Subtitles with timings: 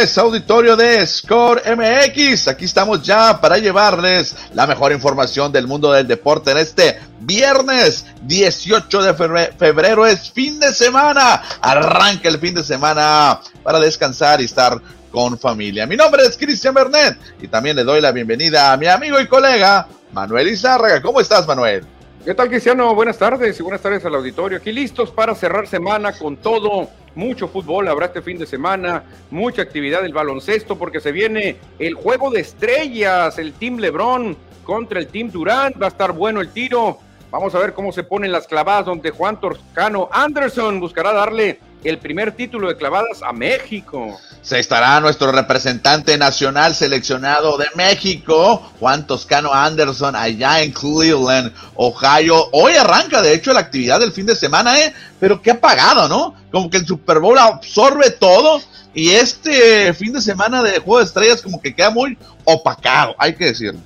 [0.00, 2.48] auditorio de Score MX.
[2.48, 8.06] Aquí estamos ya para llevarles la mejor información del mundo del deporte en este viernes
[8.22, 9.14] 18 de
[9.58, 10.06] febrero.
[10.06, 11.42] Es fin de semana.
[11.60, 14.80] Arranca el fin de semana para descansar y estar
[15.12, 15.86] con familia.
[15.86, 19.26] Mi nombre es Cristian Bernet y también le doy la bienvenida a mi amigo y
[19.26, 21.02] colega Manuel Izárraga.
[21.02, 21.84] ¿Cómo estás, Manuel?
[22.22, 22.94] ¿Qué tal, Cristiano?
[22.94, 24.58] Buenas tardes y buenas tardes al auditorio.
[24.58, 26.90] Aquí listos para cerrar semana con todo.
[27.14, 31.94] Mucho fútbol habrá este fin de semana, mucha actividad del baloncesto porque se viene el
[31.94, 35.80] juego de estrellas, el Team Lebron contra el Team Durant.
[35.80, 36.98] Va a estar bueno el tiro.
[37.30, 41.98] Vamos a ver cómo se ponen las clavadas donde Juan Toscano Anderson buscará darle el
[41.98, 44.18] primer título de clavadas a México.
[44.42, 52.48] Se estará nuestro representante nacional seleccionado de México, Juan Toscano Anderson, allá en Cleveland, Ohio.
[52.52, 54.94] Hoy arranca, de hecho, la actividad del fin de semana, ¿eh?
[55.18, 56.34] Pero qué apagado, ¿no?
[56.50, 58.60] Como que el Super Bowl absorbe todo
[58.92, 63.34] y este fin de semana de Juego de Estrellas como que queda muy opacado, hay
[63.34, 63.80] que decirlo.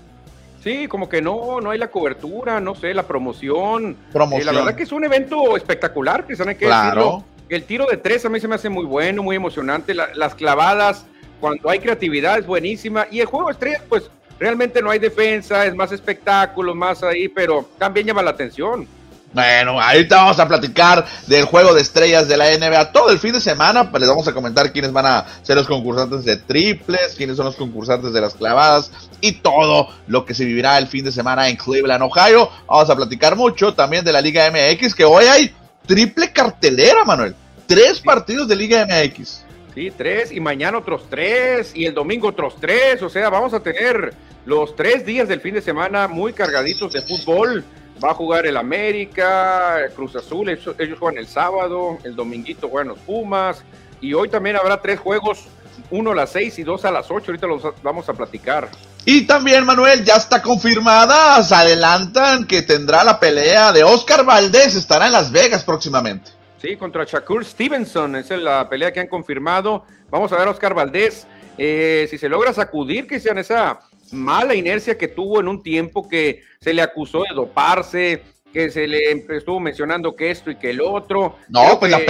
[0.62, 3.98] Sí, como que no, no hay la cobertura, no sé, la promoción.
[4.10, 4.48] promoción.
[4.48, 7.22] Eh, la verdad que es un evento espectacular, que hay que claro.
[7.48, 9.94] El tiro de tres a mí se me hace muy bueno, muy emocionante.
[9.94, 11.04] las clavadas,
[11.40, 13.06] cuando hay creatividad, es buenísima.
[13.10, 17.28] Y el juego de estrellas, pues realmente no hay defensa, es más espectáculo, más ahí,
[17.28, 18.88] pero también llama la atención.
[19.34, 23.32] Bueno, ahorita vamos a platicar del juego de estrellas de la NBA todo el fin
[23.32, 23.90] de semana.
[23.98, 27.56] Les vamos a comentar quiénes van a ser los concursantes de triples, quiénes son los
[27.56, 31.56] concursantes de las clavadas y todo lo que se vivirá el fin de semana en
[31.56, 32.48] Cleveland, Ohio.
[32.68, 35.52] Vamos a platicar mucho también de la Liga MX, que hoy hay
[35.86, 37.34] triple cartelera, Manuel.
[37.66, 39.44] Tres partidos de Liga MX.
[39.74, 43.02] Sí, tres, y mañana otros tres, y el domingo otros tres.
[43.02, 44.14] O sea, vamos a tener
[44.46, 47.64] los tres días del fin de semana muy cargaditos de fútbol.
[48.02, 52.98] Va a jugar el América, Cruz Azul, ellos, juegan el sábado, el dominguito juegan los
[52.98, 53.62] Pumas,
[54.00, 55.46] y hoy también habrá tres juegos,
[55.90, 57.26] uno a las seis y dos a las ocho.
[57.30, 58.68] Ahorita los vamos a platicar.
[59.04, 61.42] Y también, Manuel, ya está confirmada.
[61.42, 64.74] Se adelantan que tendrá la pelea de Oscar Valdés.
[64.74, 66.30] Estará en Las Vegas próximamente.
[66.60, 68.16] Sí, contra Shakur Stevenson.
[68.16, 69.84] Esa es la pelea que han confirmado.
[70.10, 71.26] Vamos a ver a Oscar Valdés.
[71.58, 73.80] Eh, si se logra sacudir, que sean esa
[74.12, 78.86] mala inercia que tuvo en un tiempo que se le acusó de doparse, que se
[78.86, 81.36] le estuvo mencionando que esto y que el otro.
[81.48, 82.00] No, pues la,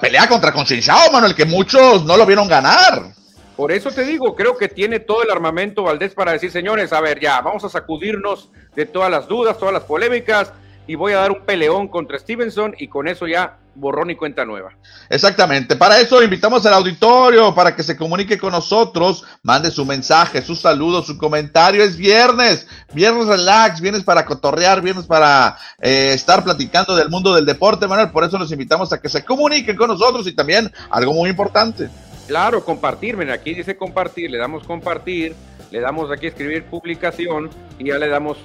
[0.00, 3.12] pelea contra Concienciado, Manuel, que muchos no lo vieron ganar.
[3.56, 7.00] Por eso te digo, creo que tiene todo el armamento Valdés para decir, señores, a
[7.00, 10.52] ver, ya, vamos a sacudirnos de todas las dudas, todas las polémicas,
[10.88, 14.44] y voy a dar un peleón contra Stevenson y con eso ya borrón y cuenta
[14.44, 14.72] nueva.
[15.08, 20.42] Exactamente, para eso invitamos al auditorio para que se comunique con nosotros, mande su mensaje,
[20.42, 21.84] su saludo, su comentario.
[21.84, 27.46] Es viernes, viernes relax, viernes para cotorrear, viernes para eh, estar platicando del mundo del
[27.46, 28.10] deporte, Manuel.
[28.10, 31.88] Por eso los invitamos a que se comuniquen con nosotros y también algo muy importante
[32.28, 35.34] Claro, compartir, miren, aquí dice compartir, le damos compartir,
[35.70, 38.36] le damos aquí escribir publicación y ya le damos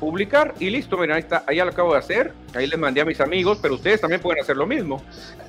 [0.00, 3.02] publicar y listo, miren, ahí está, ahí ya lo acabo de hacer, ahí les mandé
[3.02, 5.02] a mis amigos, pero ustedes también pueden hacer lo mismo.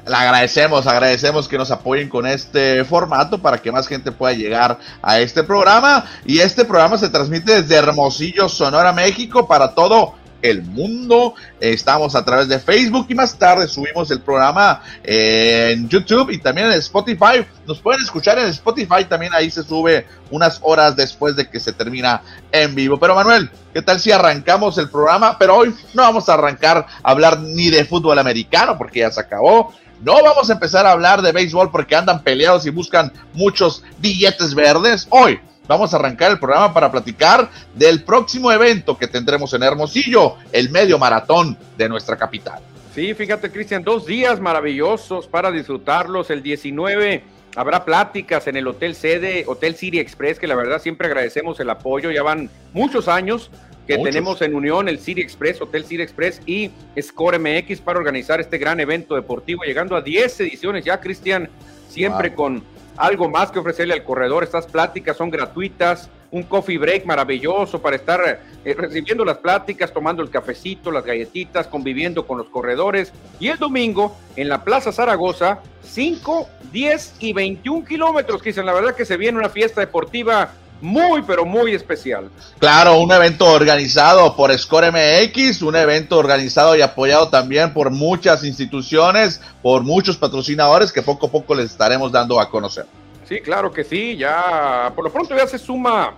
[0.06, 4.78] Le agradecemos, agradecemos que nos apoyen con este formato para que más gente pueda llegar
[5.02, 10.64] a este programa y este programa se transmite desde Hermosillo, Sonora, México para todo el
[10.64, 11.36] mundo.
[11.60, 16.68] Estamos a través de Facebook y más tarde subimos el programa en YouTube y también
[16.68, 17.46] en Spotify.
[17.68, 21.74] Nos pueden escuchar en Spotify, también ahí se sube unas horas después de que se
[21.74, 22.98] termina en vivo.
[23.00, 25.38] Pero Manuel, ¿qué tal si arrancamos el programa?
[25.38, 29.22] Pero hoy no vamos a arrancar a hablar ni de fútbol americano porque ya se
[29.22, 29.74] acabó.
[30.02, 34.56] No vamos a empezar a hablar de béisbol porque andan peleados y buscan muchos billetes
[34.56, 35.08] verdes.
[35.12, 35.40] Hoy
[35.72, 40.70] vamos a arrancar el programa para platicar del próximo evento que tendremos en Hermosillo, el
[40.70, 42.62] medio maratón de nuestra capital.
[42.94, 46.30] Sí, fíjate, Cristian, dos días maravillosos para disfrutarlos.
[46.30, 47.24] El 19
[47.56, 51.70] habrá pláticas en el Hotel Sede, Hotel City Express, que la verdad siempre agradecemos el
[51.70, 52.12] apoyo.
[52.12, 53.50] Ya van muchos años
[53.88, 56.70] que tenemos en unión el City Express, Hotel City Express y
[57.02, 61.50] Score MX para organizar este gran evento deportivo, llegando a 10 ediciones ya, Cristian,
[61.88, 62.62] siempre con
[63.02, 64.44] algo más que ofrecerle al corredor.
[64.44, 70.22] Estas pláticas son gratuitas, un coffee break maravilloso para estar eh, recibiendo las pláticas, tomando
[70.22, 73.12] el cafecito, las galletitas, conviviendo con los corredores.
[73.40, 78.96] Y el domingo en la Plaza Zaragoza, 5, 10 y 21 kilómetros, dicen, la verdad
[78.96, 80.52] que se viene una fiesta deportiva
[80.82, 82.30] muy, pero muy especial.
[82.60, 88.44] Claro, un evento organizado por Score MX, un evento organizado y apoyado también por muchas
[88.44, 92.86] instituciones, por muchos patrocinadores que poco a poco les estaremos dando a conocer.
[93.28, 96.16] Sí, claro que sí, ya por lo pronto ya se suma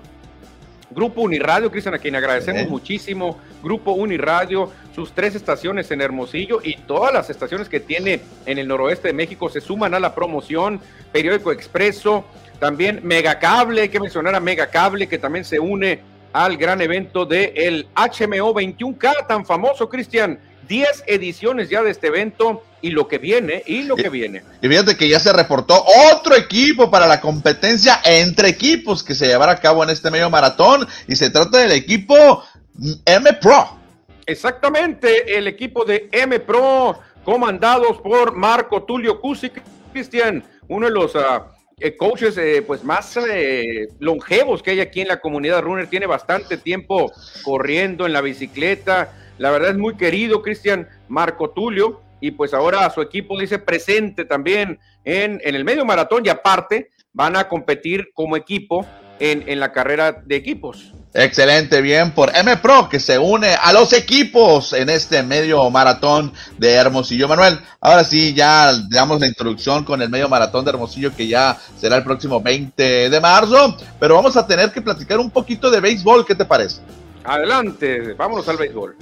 [0.94, 3.38] Grupo Uniradio, Cristian, a quien agradecemos muchísimo.
[3.62, 8.68] Grupo Uniradio, sus tres estaciones en Hermosillo y todas las estaciones que tiene en el
[8.68, 10.80] noroeste de México se suman a la promoción.
[11.12, 12.25] Periódico Expreso,
[12.59, 16.00] también Megacable, hay que mencionar a Megacable, que también se une
[16.31, 20.39] al gran evento del el HMO 21K, tan famoso, Cristian.
[20.67, 24.44] 10 ediciones ya de este evento y lo que viene, y lo que viene.
[24.61, 29.27] Y fíjate que ya se reportó otro equipo para la competencia entre equipos que se
[29.27, 32.44] llevará a cabo en este medio maratón y se trata del equipo
[33.05, 33.77] M Pro.
[34.25, 39.61] Exactamente, el equipo de M Pro, comandados por Marco Tulio Cusic,
[39.91, 41.41] Cristian, uno de los uh,
[41.98, 46.58] coaches eh, pues más eh, longevos que hay aquí en la comunidad runner, tiene bastante
[46.58, 47.12] tiempo
[47.44, 52.90] corriendo en la bicicleta, la verdad es muy querido, Cristian Marco Tulio, y pues ahora
[52.90, 58.12] su equipo dice presente también en, en el medio maratón y aparte van a competir
[58.14, 58.86] como equipo
[59.20, 60.94] en, en, la carrera de equipos.
[61.15, 66.33] Excelente, bien por M Pro que se une a los equipos en este medio maratón
[66.57, 67.27] de Hermosillo.
[67.27, 71.56] Manuel, ahora sí, ya damos la introducción con el medio maratón de Hermosillo que ya
[71.80, 75.81] será el próximo 20 de marzo, pero vamos a tener que platicar un poquito de
[75.81, 76.81] béisbol, ¿qué te parece?
[77.24, 78.95] Adelante, vámonos al béisbol.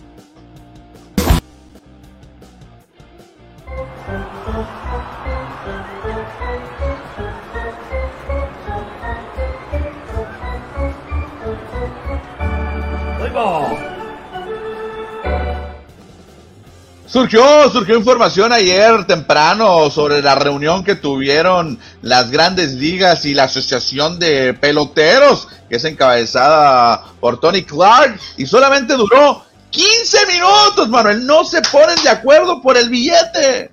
[17.12, 23.44] Surgió, surgió información ayer temprano sobre la reunión que tuvieron las grandes ligas y la
[23.44, 31.26] asociación de peloteros, que es encabezada por Tony Clark, y solamente duró 15 minutos, Manuel.
[31.26, 33.72] No se ponen de acuerdo por el billete.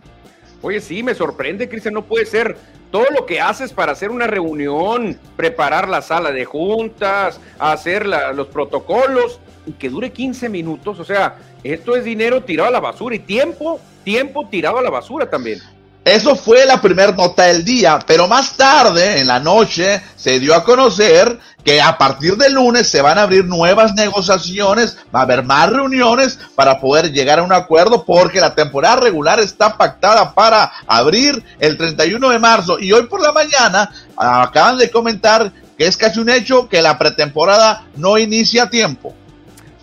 [0.60, 2.58] Oye, sí, me sorprende, Cristian, no puede ser
[2.90, 8.48] todo lo que haces para hacer una reunión, preparar la sala de juntas, hacer los
[8.48, 9.38] protocolos,
[9.74, 13.80] que dure 15 minutos, o sea, esto es dinero tirado a la basura y tiempo,
[14.04, 15.60] tiempo tirado a la basura también.
[16.04, 20.54] Eso fue la primera nota del día, pero más tarde, en la noche, se dio
[20.54, 25.22] a conocer que a partir del lunes se van a abrir nuevas negociaciones, va a
[25.24, 30.32] haber más reuniones para poder llegar a un acuerdo, porque la temporada regular está pactada
[30.32, 32.78] para abrir el 31 de marzo.
[32.78, 36.96] Y hoy por la mañana acaban de comentar que es casi un hecho que la
[36.96, 39.14] pretemporada no inicia a tiempo.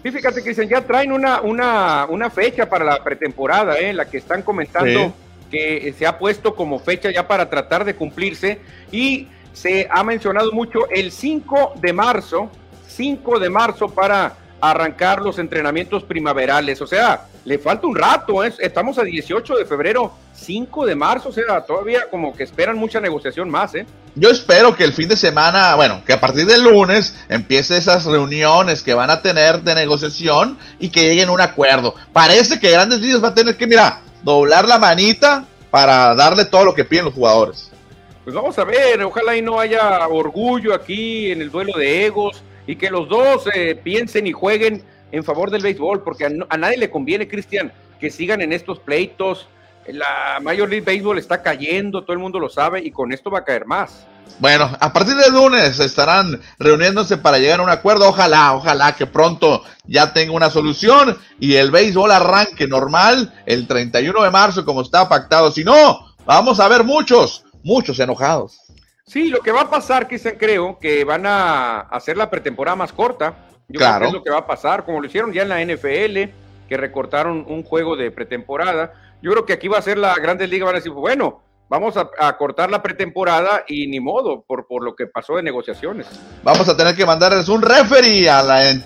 [0.05, 3.91] Sí, fíjate, Cristian, ya traen una, una, una fecha para la pretemporada, ¿eh?
[3.91, 5.11] la que están comentando
[5.49, 8.59] que se ha puesto como fecha ya para tratar de cumplirse
[8.91, 12.51] y se ha mencionado mucho el 5 de marzo,
[12.87, 16.83] 5 de marzo para arrancar los entrenamientos primaverales.
[16.83, 18.51] O sea, le falta un rato, ¿eh?
[18.59, 22.99] estamos a 18 de febrero, 5 de marzo, o sea, todavía como que esperan mucha
[22.99, 23.85] negociación más, ¿eh?
[24.15, 28.05] Yo espero que el fin de semana, bueno, que a partir del lunes empiece esas
[28.05, 31.93] reuniones que van a tener de negociación y que lleguen a un acuerdo.
[32.11, 36.65] Parece que Grandes Ligas va a tener que, mira, doblar la manita para darle todo
[36.65, 37.69] lo que piden los jugadores.
[38.23, 42.41] Pues vamos a ver, ojalá y no haya orgullo aquí en el duelo de egos
[42.65, 44.83] y que los dos eh, piensen y jueguen
[45.15, 49.47] en favor del béisbol, porque a, nadie le conviene, Cristian, que sigan en estos pleitos.
[49.87, 53.39] La Major League Baseball está cayendo, todo el mundo lo sabe, y con esto va
[53.39, 54.05] a caer más.
[54.39, 58.09] Bueno, a partir del lunes estarán reuniéndose para llegar a un acuerdo.
[58.09, 64.23] Ojalá, ojalá que pronto ya tenga una solución y el béisbol arranque normal el 31
[64.23, 65.51] de marzo como está pactado.
[65.51, 68.59] Si no, vamos a ver muchos, muchos enojados.
[69.05, 72.91] Sí, lo que va a pasar, Cristian, creo que van a hacer la pretemporada más
[72.91, 73.44] corta.
[73.67, 73.97] Yo claro.
[73.97, 76.31] creo que es lo que va a pasar, como lo hicieron ya en la NFL,
[76.67, 78.93] que recortaron un juego de pretemporada.
[79.21, 81.95] Yo creo que aquí va a ser la Grandes Ligas, van a decir, bueno, vamos
[81.97, 86.07] a, cortar la pretemporada y ni modo por, por lo que pasó de negociaciones.
[86.43, 88.29] Vamos a tener que mandarles un referee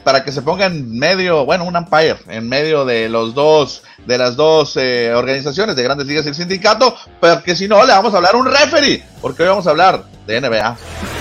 [0.03, 4.17] para que se ponga en medio, bueno, un umpire en medio de los dos, de
[4.17, 8.13] las dos eh, organizaciones de Grandes Ligas y el sindicato, porque si no le vamos
[8.13, 11.18] a hablar un referee, porque hoy vamos a hablar de NBA.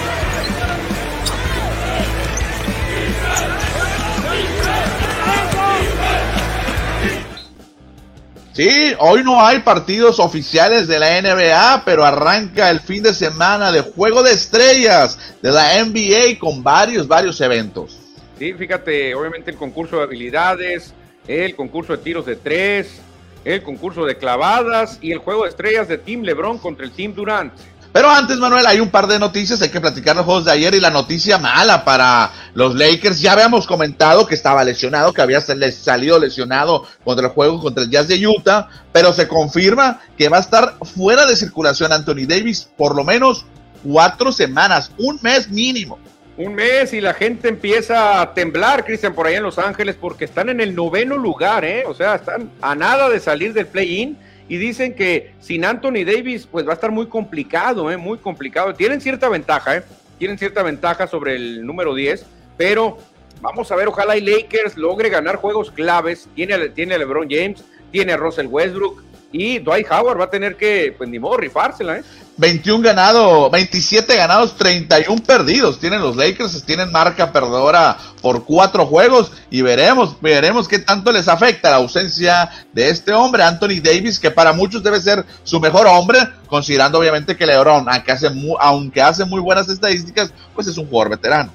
[8.59, 13.71] Sí, hoy no hay partidos oficiales de la NBA, pero arranca el fin de semana
[13.71, 18.01] de Juego de Estrellas de la NBA con varios, varios eventos.
[18.37, 20.93] Sí, fíjate, obviamente el concurso de habilidades,
[21.29, 23.01] el concurso de tiros de tres,
[23.45, 27.15] el concurso de clavadas y el Juego de Estrellas de Team LeBron contra el Team
[27.15, 27.53] Durant.
[27.93, 30.75] Pero antes, Manuel, hay un par de noticias, hay que platicar los juegos de ayer
[30.75, 33.21] y la noticia mala para los Lakers.
[33.21, 37.91] Ya habíamos comentado que estaba lesionado, que había salido lesionado contra el juego contra el
[37.91, 42.69] Jazz de Utah, pero se confirma que va a estar fuera de circulación Anthony Davis
[42.77, 43.47] por lo menos
[43.83, 45.99] cuatro semanas, un mes mínimo.
[46.37, 50.25] Un mes y la gente empieza a temblar, Cristian, por ahí en Los Ángeles, porque
[50.27, 51.85] están en el noveno lugar, ¿eh?
[51.87, 54.17] O sea, están a nada de salir del play-in
[54.49, 57.97] y dicen que sin Anthony Davis, pues va a estar muy complicado, ¿eh?
[57.97, 58.75] Muy complicado.
[58.75, 59.83] Tienen cierta ventaja, ¿eh?
[60.19, 62.25] Tienen cierta ventaja sobre el número 10,
[62.57, 62.99] pero
[63.41, 66.29] vamos a ver, ojalá y Lakers logre ganar juegos claves.
[66.35, 67.63] Tiene, tiene a LeBron James,
[67.93, 71.99] tiene a Russell Westbrook, y Dwight Howard va a tener que, pues ni modo, rifársela,
[71.99, 72.03] ¿eh?
[72.39, 75.81] 21 ganados, 27 ganados, 31 perdidos.
[75.81, 81.27] Tienen los Lakers, tienen marca perdedora por cuatro juegos y veremos, veremos qué tanto les
[81.27, 85.89] afecta la ausencia de este hombre, Anthony Davis, que para muchos debe ser su mejor
[85.89, 90.79] hombre, considerando obviamente que LeBron, aunque hace muy, aunque hace muy buenas estadísticas, pues es
[90.79, 91.53] un jugador veterano.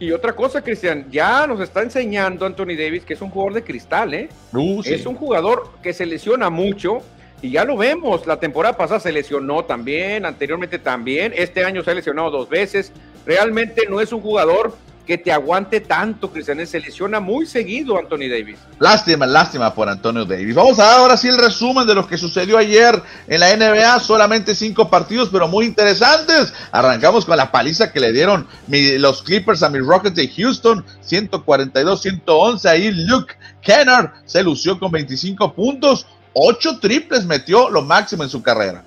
[0.00, 3.62] Y otra cosa, Cristian, ya nos está enseñando Anthony Davis que es un jugador de
[3.62, 4.28] cristal, ¿eh?
[4.52, 7.00] Uh, es un jugador que se lesiona mucho
[7.40, 8.26] y ya lo vemos.
[8.26, 11.32] La temporada pasada se lesionó también, anteriormente también.
[11.36, 12.92] Este año se ha lesionado dos veces.
[13.24, 14.74] Realmente no es un jugador
[15.06, 16.66] que te aguante tanto, Cristian.
[16.66, 18.58] Se lesiona muy seguido Anthony Davis.
[18.78, 20.54] Lástima, lástima por Antonio Davis.
[20.54, 24.00] Vamos a dar ahora sí el resumen de lo que sucedió ayer en la NBA.
[24.00, 26.52] Solamente cinco partidos, pero muy interesantes.
[26.72, 30.84] Arrancamos con la paliza que le dieron los Clippers a mis Rockets de Houston.
[31.06, 32.64] 142-111.
[32.66, 36.06] Ahí Luke Kennard se lució con 25 puntos.
[36.32, 38.84] Ocho triples metió lo máximo en su carrera.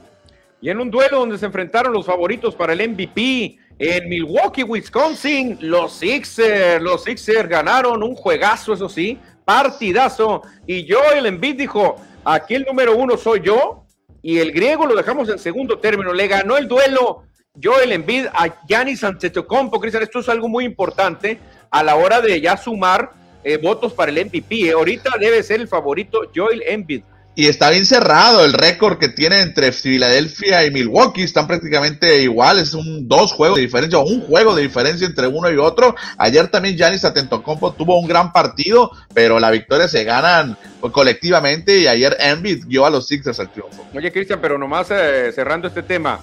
[0.59, 5.57] Y en un duelo donde se enfrentaron los favoritos para el MVP, en Milwaukee, Wisconsin,
[5.61, 10.41] los Sixers, los Sixers ganaron un juegazo, eso sí, partidazo.
[10.65, 13.83] Y Joel Embiid dijo, aquí el número uno soy yo,
[14.21, 16.11] y el griego lo dejamos en segundo término.
[16.11, 17.23] Le ganó el duelo
[17.61, 19.79] Joel Embiid a Giannis Antetokounmpo.
[19.79, 23.11] Cristian, esto es algo muy importante a la hora de ya sumar
[23.43, 24.67] eh, votos para el MVP.
[24.67, 24.71] Eh.
[24.71, 27.03] Ahorita debe ser el favorito Joel Embiid
[27.37, 31.21] y está bien cerrado el récord que tiene entre Filadelfia y Milwaukee.
[31.21, 35.51] Están prácticamente iguales, un dos juegos de diferencia, o un juego de diferencia entre uno
[35.51, 35.95] y otro.
[36.17, 40.57] Ayer también Giannis Atentocompo tuvo un gran partido, pero la victoria se ganan
[40.91, 43.85] colectivamente y ayer Embiid dio a los Sixers al triunfo.
[43.93, 46.19] Oye, Cristian, pero nomás eh, cerrando este tema.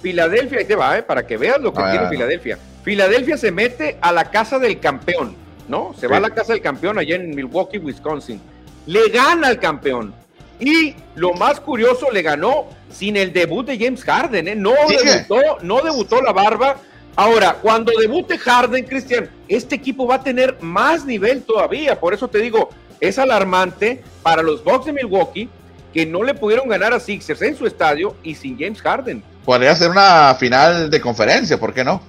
[0.00, 2.58] Filadelfia, ahí te va, eh, para que veas lo que tiene Filadelfia.
[2.82, 5.36] Filadelfia se mete a la casa del campeón,
[5.68, 5.94] ¿no?
[6.00, 8.40] Se va a la casa del campeón allá en Milwaukee, Wisconsin.
[8.86, 10.14] Le gana al campeón
[10.60, 14.54] y lo más curioso, le ganó sin el debut de James Harden, ¿eh?
[14.54, 16.76] no, debutó, no debutó la barba.
[17.16, 21.98] Ahora, cuando debute Harden, Cristian, este equipo va a tener más nivel todavía.
[21.98, 25.48] Por eso te digo, es alarmante para los Bucks de Milwaukee
[25.92, 29.22] que no le pudieron ganar a Sixers en su estadio y sin James Harden.
[29.44, 32.00] Podría ser una final de conferencia, ¿por qué no?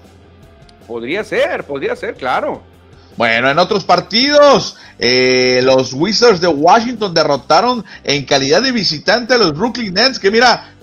[0.87, 2.61] Podría ser, podría ser, claro.
[3.17, 9.37] Bueno, en otros partidos, eh, los Wizards de Washington derrotaron en calidad de visitante a
[9.37, 10.73] los Brooklyn Nets, que mira,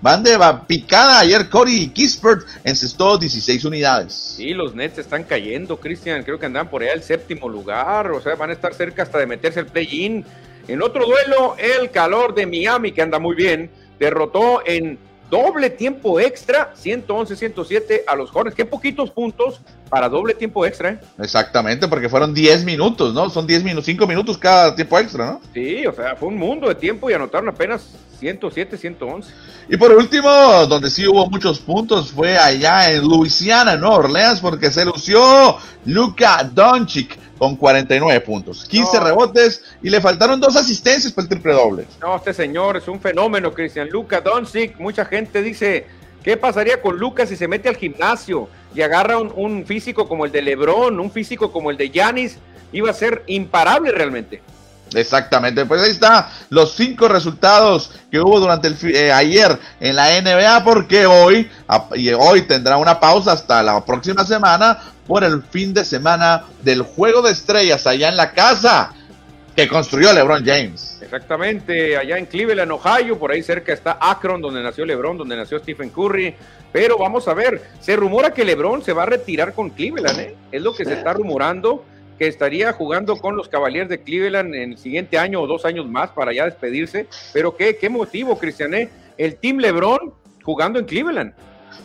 [0.00, 1.20] van de picada.
[1.20, 4.12] Ayer Cody Kispert encestó 16 unidades.
[4.36, 6.22] Sí, los Nets están cayendo, Cristian.
[6.22, 8.10] Creo que andan por allá al séptimo lugar.
[8.10, 10.24] O sea, van a estar cerca hasta de meterse el play-in.
[10.66, 14.98] En otro duelo, el calor de Miami, que anda muy bien, derrotó en
[15.30, 18.56] doble tiempo extra, 111-107 a los Hornets.
[18.56, 20.90] Qué poquitos puntos para doble tiempo extra.
[20.90, 21.00] ¿eh?
[21.18, 23.30] Exactamente, porque fueron 10 minutos, ¿no?
[23.30, 25.40] Son 10 minutos, 5 minutos cada tiempo extra, ¿no?
[25.54, 29.32] Sí, o sea, fue un mundo de tiempo y anotaron apenas 107, 111.
[29.68, 30.28] Y por último,
[30.66, 33.94] donde sí hubo muchos puntos fue allá en Luisiana, ¿no?
[33.94, 40.56] Orleans, porque se lució Luka Doncic con 49 puntos, 15 rebotes y le faltaron dos
[40.56, 41.86] asistencias para el triple doble.
[42.00, 43.88] No, este señor es un fenómeno, Cristian.
[43.88, 45.86] Luka Doncic, mucha gente dice,
[46.28, 50.30] ¿qué pasaría con Lucas si se mete al gimnasio y agarra un, físico como el
[50.30, 52.36] de LeBron, un físico como el de Yanis?
[52.70, 54.42] Iba a ser imparable realmente.
[54.92, 60.20] Exactamente, pues ahí está los cinco resultados que hubo durante el eh, ayer en la
[60.20, 61.50] NBA, porque hoy,
[61.94, 66.82] y hoy tendrá una pausa hasta la próxima semana por el fin de semana del
[66.82, 68.92] Juego de Estrellas allá en la casa
[69.58, 71.00] que construyó LeBron James.
[71.02, 75.58] Exactamente, allá en Cleveland, Ohio, por ahí cerca está Akron, donde nació LeBron, donde nació
[75.58, 76.32] Stephen Curry.
[76.70, 80.36] Pero vamos a ver, se rumora que LeBron se va a retirar con Cleveland, ¿eh?
[80.52, 81.84] Es lo que se está rumorando,
[82.20, 85.88] que estaría jugando con los Cavaliers de Cleveland en el siguiente año o dos años
[85.88, 87.08] más para ya despedirse.
[87.32, 88.88] Pero qué, qué motivo, Cristian, ¿eh?
[89.16, 91.34] El Team LeBron jugando en Cleveland.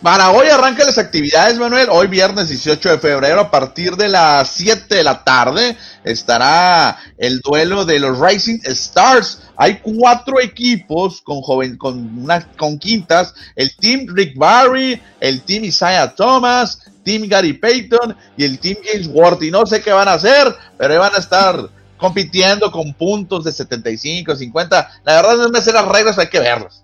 [0.02, 1.88] Para hoy las actividades, Manuel.
[1.90, 7.40] Hoy viernes 18 de febrero a partir de las 7 de la tarde estará el
[7.40, 9.44] duelo de los Rising Stars.
[9.56, 13.34] Hay cuatro equipos con joven, con unas con quintas.
[13.56, 19.08] El team Rick Barry, el team Isaiah Thomas, team Gary Payton y el team James
[19.12, 19.42] Ward.
[19.42, 23.54] Y no sé qué van a hacer, pero van a estar compitiendo con puntos de
[23.54, 25.02] 75, 50.
[25.06, 26.83] La verdad no me sé las reglas, hay que verlas.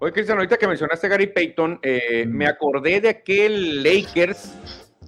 [0.00, 4.52] Oye, Cristian, ahorita que mencionaste a Gary Payton, eh, me acordé de aquel Lakers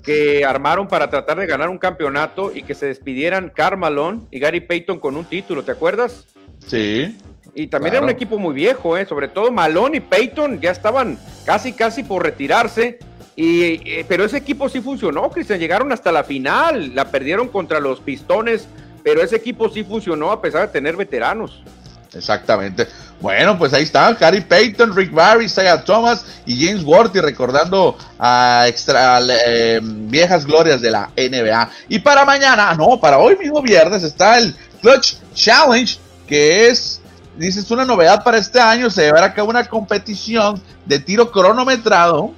[0.02, 4.60] que armaron para tratar de ganar un campeonato y que se despidieran Carmalón y Gary
[4.60, 6.26] Payton con un título, ¿te acuerdas?
[6.66, 7.16] Sí.
[7.54, 9.06] Y también era un equipo muy viejo, ¿eh?
[9.06, 12.98] sobre todo Malone y Payton ya estaban casi, casi por retirarse.
[13.36, 15.60] Y, eh, pero ese equipo sí funcionó, Cristian.
[15.60, 18.68] Llegaron hasta la final, la perdieron contra los Pistones,
[19.02, 21.62] pero ese equipo sí funcionó a pesar de tener veteranos.
[22.12, 22.88] Exactamente.
[23.20, 28.64] Bueno, pues ahí está, Gary Payton, Rick Barry, Isaiah Thomas y James Worthy recordando a
[28.66, 31.70] extra eh, viejas glorias de la NBA.
[31.88, 37.00] Y para mañana, no, para hoy mismo viernes está el Clutch Challenge, que es,
[37.36, 42.32] dices, una novedad para este año, se llevará a cabo una competición de tiro cronometrado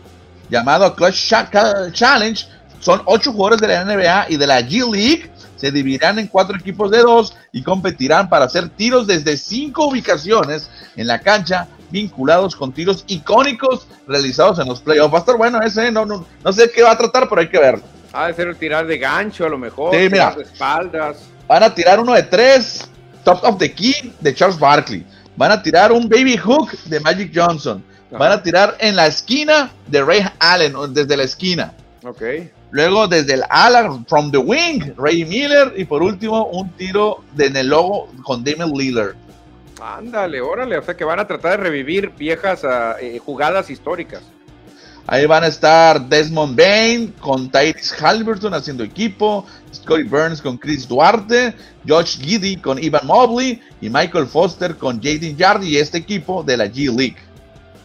[0.50, 1.32] llamado Clutch
[1.92, 2.46] Challenge.
[2.80, 5.30] Son ocho jugadores de la NBA y de la G League
[5.62, 10.68] se dividirán en cuatro equipos de dos y competirán para hacer tiros desde cinco ubicaciones
[10.96, 15.14] en la cancha vinculados con tiros icónicos realizados en los playoffs.
[15.14, 17.48] Va a estar bueno ese, no, no, no sé qué va a tratar, pero hay
[17.48, 17.84] que verlo.
[18.12, 21.18] Ha de ser tirar de gancho a lo mejor, sí, de espaldas.
[21.46, 22.80] Van a tirar uno de tres,
[23.22, 25.06] Top of the Key de Charles Barkley.
[25.36, 27.84] Van a tirar un baby hook de Magic Johnson.
[28.10, 31.72] Van a tirar en la esquina de Ray Allen, desde la esquina.
[32.02, 32.20] Ok.
[32.72, 35.74] Luego desde el ala, from the wing, Ray Miller.
[35.76, 39.14] Y por último, un tiro de en el logo con Damian Lillard.
[39.80, 40.78] Ándale, órale.
[40.78, 44.22] O sea que van a tratar de revivir viejas ah, eh, jugadas históricas.
[45.06, 50.88] Ahí van a estar Desmond Bain con Tyrese Halliburton haciendo equipo, Scotty Burns con Chris
[50.88, 51.54] Duarte,
[51.86, 56.56] Josh Giddy con Ivan Mobley y Michael Foster con Jaden Yardy y este equipo de
[56.56, 57.16] la G League.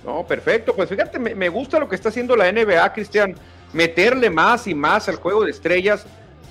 [0.06, 0.74] No, perfecto.
[0.74, 3.36] Pues fíjate, me, me gusta lo que está haciendo la NBA, Cristian
[3.74, 6.06] meterle más y más al juego de estrellas.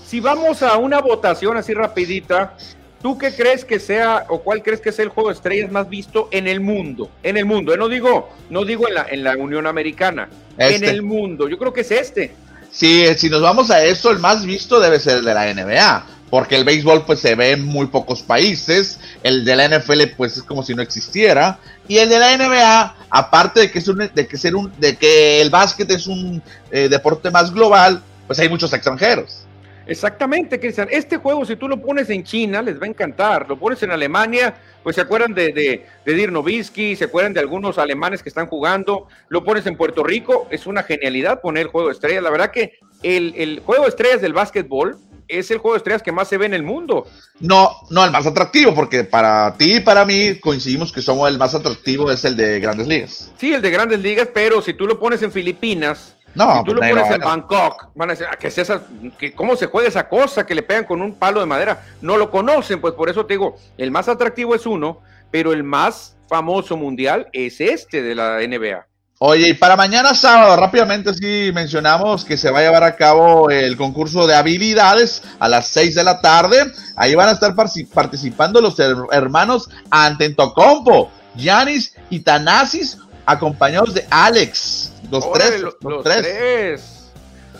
[0.04, 2.56] Si vamos a una votación así rapidita,
[3.02, 5.88] ¿tú qué crees que sea o cuál crees que sea el juego de estrellas más
[5.88, 7.10] visto en el mundo?
[7.22, 7.76] En el mundo, ¿eh?
[7.76, 10.90] no digo, no digo en la, en la Unión Americana, en Este.
[10.90, 11.48] el mundo.
[11.48, 12.34] Yo creo que es este.
[12.70, 16.06] Sí, si nos vamos a eso, el más visto debe ser el de la NBA,
[16.30, 20.36] porque el béisbol pues se ve en muy pocos países, el de la NFL pues
[20.36, 21.58] es como si no existiera,
[21.88, 24.96] y el de la NBA, aparte de que es un, de que ser un, de
[24.96, 29.46] que el básquet es un eh, deporte más global, pues hay muchos extranjeros.
[29.86, 30.88] Exactamente, Cristian.
[30.90, 33.48] Este juego, si tú lo pones en China, les va a encantar.
[33.48, 37.38] Lo pones en Alemania, pues se acuerdan de, de, de Dirk Nowitzki, se acuerdan de
[37.38, 39.06] algunos alemanes que están jugando.
[39.28, 42.24] Lo pones en Puerto Rico, es una genialidad poner el juego de estrellas.
[42.24, 42.72] La verdad que
[43.04, 46.38] el, el juego de estrellas del básquetbol es el juego de estrellas que más se
[46.38, 47.06] ve en el mundo.
[47.40, 51.38] No, no el más atractivo, porque para ti y para mí coincidimos que somos el
[51.38, 53.32] más atractivo es el de Grandes Ligas.
[53.38, 56.74] Sí, el de grandes ligas, pero si tú lo pones en Filipinas, No, si tú
[56.74, 57.20] lo pues, pones no, en.
[57.22, 58.82] Bangkok, van a decir, "Ah, ¿qué es esa?
[59.18, 61.82] ¿Qué- ¿Cómo se juega esa cosa que le pegan con un palo de madera?
[62.02, 65.62] No lo conocen, pues por eso te digo, el más atractivo es uno, pero el
[65.62, 68.85] más famoso mundial es este de la NBA.
[69.18, 73.48] Oye, y para mañana sábado, rápidamente sí mencionamos que se va a llevar a cabo
[73.50, 76.70] el concurso de habilidades a las 6 de la tarde.
[76.96, 77.54] Ahí van a estar
[77.94, 84.92] participando los her- hermanos Antentocompo, Yanis y Tanasis, acompañados de Alex.
[85.10, 86.20] Los tres, lo- los, los tres.
[86.22, 86.82] tres.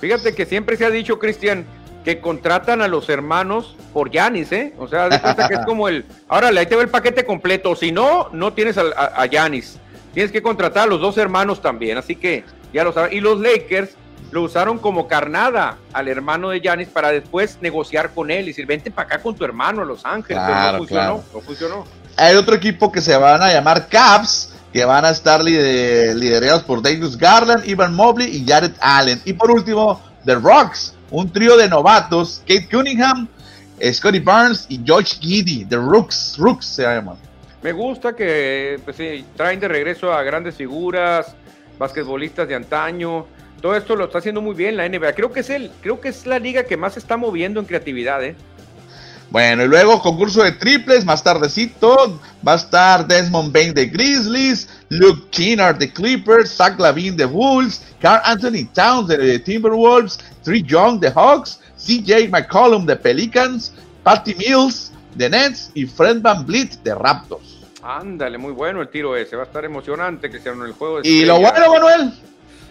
[0.01, 1.65] Fíjate que siempre se ha dicho, Cristian,
[2.05, 4.75] que contratan a los hermanos por Yanis, ¿eh?
[4.79, 6.05] O sea, de cuenta que es como el.
[6.29, 7.75] Ahora, ahí te va el paquete completo.
[7.75, 9.79] Si no, no tienes a Yanis.
[10.17, 11.99] Tienes que contratar a los dos hermanos también.
[11.99, 13.13] Así que ya lo saben.
[13.13, 13.91] Y los Lakers
[14.31, 18.65] lo usaron como carnada al hermano de Yanis para después negociar con él y decir,
[18.65, 20.41] vente para acá con tu hermano a Los Ángeles.
[20.43, 21.03] Pero Claro, no funcionó.
[21.05, 21.25] claro.
[21.35, 21.85] No funcionó.
[22.17, 26.63] Hay otro equipo que se van a llamar Caps, que van a estar lider- liderados
[26.63, 29.21] por Darius Garland, Ivan Mobley y Jared Allen.
[29.27, 33.29] Y por último, The Rocks, un trío de novatos, Kate Cunningham,
[33.93, 37.17] Scotty Barnes y George Giddy, The Rooks, Rooks se llaman.
[37.63, 41.35] Me gusta que pues, sí, traen de regreso a grandes figuras,
[41.79, 43.27] basquetbolistas de antaño.
[43.61, 45.15] Todo esto lo está haciendo muy bien la NBA.
[45.15, 47.67] Creo que es el, creo que es la liga que más se está moviendo en
[47.67, 48.37] creatividad, ¿eh?
[49.31, 54.69] Bueno, y luego concurso de triples, más tardecito, va a estar Desmond Bain de Grizzlies,
[54.89, 61.01] Luke Kennard de Clippers, Zach Lavine de Bulls, Carl Anthony Towns de Timberwolves, Trey Young
[61.01, 63.73] de Hawks, CJ McCollum de Pelicans,
[64.05, 67.57] Patty Mills de Nets y Fred Van Vliet de Raptors.
[67.83, 69.37] Ándale, muy bueno el tiro ese.
[69.37, 71.01] Va a estar emocionante que sea en el juego.
[71.01, 72.13] de Y lo bueno, Manuel,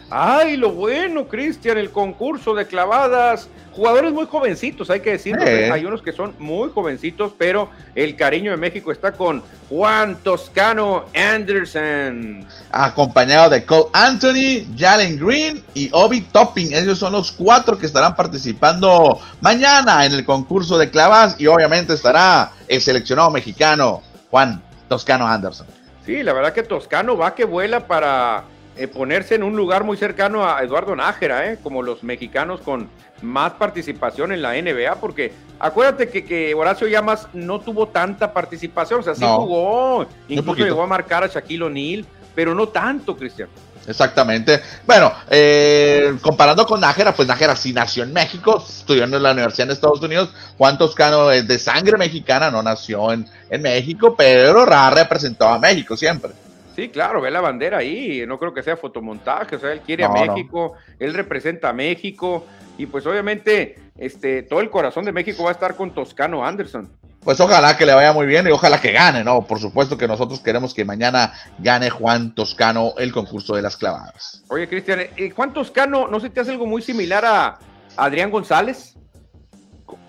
[0.09, 3.49] Ay, lo bueno, Cristian, el concurso de clavadas.
[3.71, 5.43] Jugadores muy jovencitos, hay que decirlo.
[5.43, 5.67] Eh.
[5.67, 5.71] ¿eh?
[5.71, 11.05] Hay unos que son muy jovencitos, pero el cariño de México está con Juan Toscano
[11.13, 12.45] Anderson.
[12.71, 16.73] acompañado de Cole Anthony, Jalen Green y Obi Topping.
[16.73, 21.93] Ellos son los cuatro que estarán participando mañana en el concurso de clavas y obviamente
[21.93, 25.67] estará el seleccionado mexicano Juan Toscano Anderson.
[26.05, 28.43] Sí, la verdad que Toscano va que vuela para,
[28.77, 31.59] eh, ponerse en un lugar muy cercano a Eduardo Nájera, ¿eh?
[31.63, 32.89] como los mexicanos con
[33.21, 38.99] más participación en la NBA, porque acuérdate que, que Horacio Llamas no tuvo tanta participación,
[38.99, 43.47] o sea, sí jugó, incluso llegó a marcar a Shaquille O'Neal, pero no tanto, Cristian.
[43.87, 44.61] Exactamente.
[44.85, 49.67] Bueno, eh, comparando con Nájera, pues Nájera sí nació en México, estudió en la Universidad
[49.67, 50.33] de Estados Unidos.
[50.57, 55.59] Juan Toscano es de sangre mexicana, no nació en, en México, pero ha representado a
[55.59, 56.31] México siempre.
[56.75, 60.03] Sí, claro, ve la bandera ahí, no creo que sea fotomontaje, o sea, él quiere
[60.03, 62.45] a México, él representa a México
[62.77, 66.91] y pues obviamente este, todo el corazón de México va a estar con Toscano Anderson.
[67.23, 69.41] Pues ojalá que le vaya muy bien y ojalá que gane, ¿no?
[69.43, 74.43] Por supuesto que nosotros queremos que mañana gane Juan Toscano el concurso de las clavadas.
[74.49, 77.57] Oye, Cristian, eh, Juan Toscano, ¿no se te hace algo muy similar a
[77.95, 78.95] Adrián González?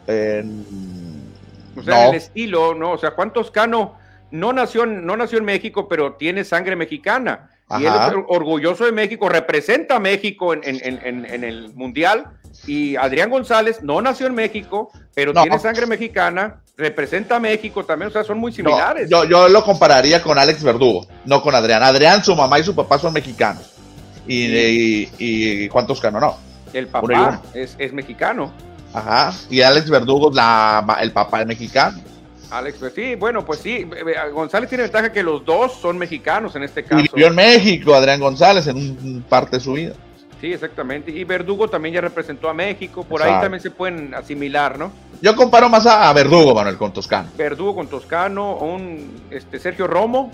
[0.09, 2.93] o sea, el estilo, ¿no?
[2.93, 3.97] O sea, Juan Toscano
[4.31, 7.51] no nació, no nació en México, pero tiene sangre mexicana.
[7.79, 10.65] Y él es orgulloso de México, representa a México en,
[11.45, 12.27] el Mundial.
[12.67, 18.09] Y Adrián González no nació en México, pero tiene sangre mexicana, representa a México también,
[18.09, 19.11] o sea, son muy similares.
[19.11, 21.83] yo, yo lo compararía con Alex Verdugo, no con Adrián.
[21.83, 23.75] Adrián, su mamá y su papá son mexicanos.
[24.27, 26.37] Y, y, Juan Toscano no.
[26.73, 28.53] El papá es, mexicano.
[28.93, 29.33] Ajá.
[29.51, 31.99] Y Alex Verdugo, la, el papá es mexicano.
[32.51, 35.99] Alex, pues sí, bueno, pues sí, eh, eh, González tiene ventaja que los dos son
[35.99, 37.01] mexicanos en este caso.
[37.01, 39.95] Y vivió en México, Adrián González, en un, parte de su vida.
[40.41, 41.11] Sí, exactamente.
[41.11, 44.93] Y Verdugo también ya representó a México, por ahí también se pueden asimilar, ¿no?
[45.23, 47.31] Yo comparo más a, Verdugo, Manuel, con Toscano.
[47.37, 50.31] Verdugo con Toscano, un este, Sergio Romo.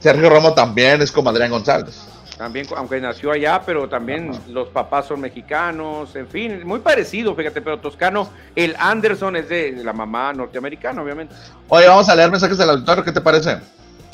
[0.00, 2.13] Sergio Romo también es como Adrián González.
[2.36, 7.62] También, aunque nació allá, pero también los papás son mexicanos, en fin, muy parecido, fíjate,
[7.62, 11.34] pero Toscano, el Anderson es de la mamá norteamericana, obviamente.
[11.68, 13.58] Oye, vamos a leer mensajes del auditorio, ¿qué te parece?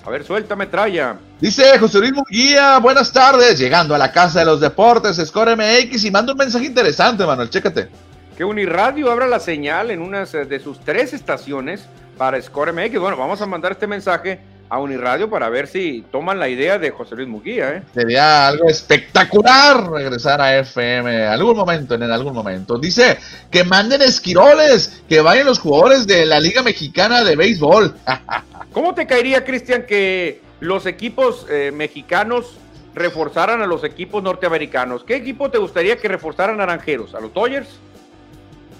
[0.04, 1.16] A ver, suéltame, traya.
[1.40, 6.04] Dice José Luis Guía, buenas tardes, llegando a la casa de los deportes, Score MX,
[6.04, 7.88] y manda un mensaje interesante, Manuel, chécate.
[8.36, 12.98] Que Uniradio abra la señal en una de sus tres estaciones para Score MX.
[12.98, 16.90] Bueno, vamos a mandar este mensaje a Uniradio para ver si toman la idea de
[16.90, 17.70] José Luis Muguía.
[17.70, 17.82] ¿eh?
[17.92, 22.78] Sería algo espectacular regresar a FM en algún momento, en algún momento.
[22.78, 23.18] Dice
[23.50, 27.96] que manden esquiroles, que vayan los jugadores de la Liga Mexicana de Béisbol.
[28.72, 32.56] ¿Cómo te caería, Cristian, que los equipos eh, mexicanos
[32.94, 35.02] reforzaran a los equipos norteamericanos?
[35.02, 37.16] ¿Qué equipo te gustaría que reforzaran Naranjeros?
[37.16, 37.68] ¿A los Dodgers?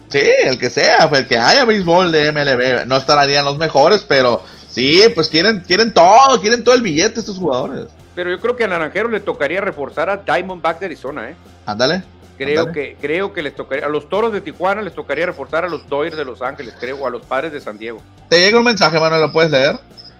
[0.09, 2.87] Sí, el que sea, el que haya béisbol de MLB.
[2.87, 7.39] No estarían los mejores, pero Sí, pues quieren, quieren todo, quieren todo el billete estos
[7.39, 7.87] jugadores.
[8.15, 11.35] Pero yo creo que a Naranjeros le tocaría reforzar a Diamondback de Arizona, ¿eh?
[11.67, 12.03] Ándale.
[12.39, 15.69] Creo que, creo que les tocaría, a los toros de Tijuana les tocaría reforzar a
[15.69, 18.01] los Dodgers de Los Ángeles, creo, o a los padres de San Diego.
[18.31, 19.79] Te llega un mensaje, Manuel, ¿lo puedes leer?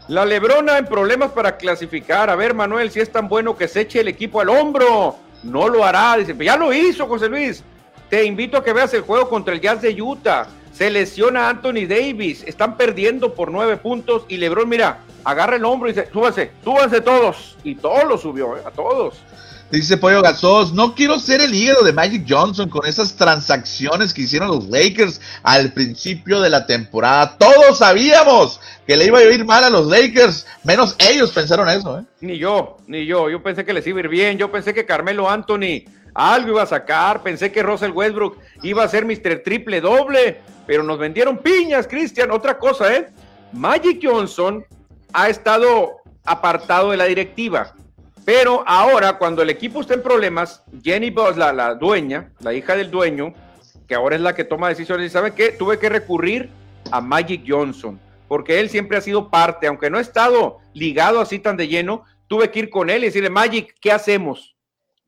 [0.09, 2.29] La Lebrona en problemas para clasificar.
[2.29, 5.17] A ver, Manuel, si es tan bueno que se eche el equipo al hombro.
[5.45, 6.17] No lo hará.
[6.17, 7.63] Dice, ya lo hizo, José Luis.
[8.11, 10.47] Te invito a que veas el juego contra el Jazz de Utah.
[10.81, 12.43] Se lesiona Anthony Davis.
[12.47, 14.23] Están perdiendo por nueve puntos.
[14.29, 17.59] Y Lebron, mira, agarra el hombro y dice: Súbanse, súbanse todos.
[17.63, 19.17] Y todos lo subió, eh, a todos.
[19.71, 24.23] Dice Pollo Gasos, no quiero ser el hígado de Magic Johnson con esas transacciones que
[24.23, 27.37] hicieron los Lakers al principio de la temporada.
[27.37, 31.99] Todos sabíamos que le iba a ir mal a los Lakers, menos ellos pensaron eso.
[31.99, 32.05] ¿eh?
[32.23, 33.29] Ni yo, ni yo.
[33.29, 34.39] Yo pensé que les iba a ir bien.
[34.39, 37.23] Yo pensé que Carmelo Anthony algo iba a sacar.
[37.23, 39.43] Pensé que Russell Westbrook iba a ser Mr.
[39.43, 40.39] Triple Doble
[40.71, 42.31] pero nos vendieron piñas, Cristian.
[42.31, 43.09] Otra cosa, ¿eh?
[43.53, 44.65] Magic Johnson
[45.13, 47.75] ha estado apartado de la directiva,
[48.25, 52.77] pero ahora cuando el equipo está en problemas, Jenny Boss, la, la dueña, la hija
[52.77, 53.35] del dueño,
[53.89, 56.51] que ahora es la que toma decisiones, y sabe qué, tuve que recurrir
[56.93, 61.41] a Magic Johnson, porque él siempre ha sido parte, aunque no ha estado ligado así
[61.41, 64.55] tan de lleno, tuve que ir con él y decirle, Magic, ¿qué hacemos?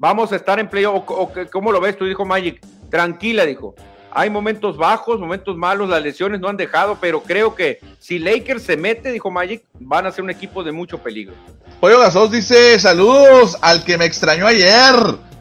[0.03, 1.05] Vamos a estar en playoff,
[1.53, 1.97] ¿cómo lo ves?
[1.97, 2.61] Tú dijo Magic,
[2.91, 3.77] tranquila, dijo,
[4.11, 8.65] hay momentos bajos, momentos malos, las lesiones no han dejado, pero creo que si Lakers
[8.65, 11.35] se mete, dijo Magic, van a ser un equipo de mucho peligro.
[11.79, 14.97] Pollo Gasos dice, saludos al que me extrañó ayer.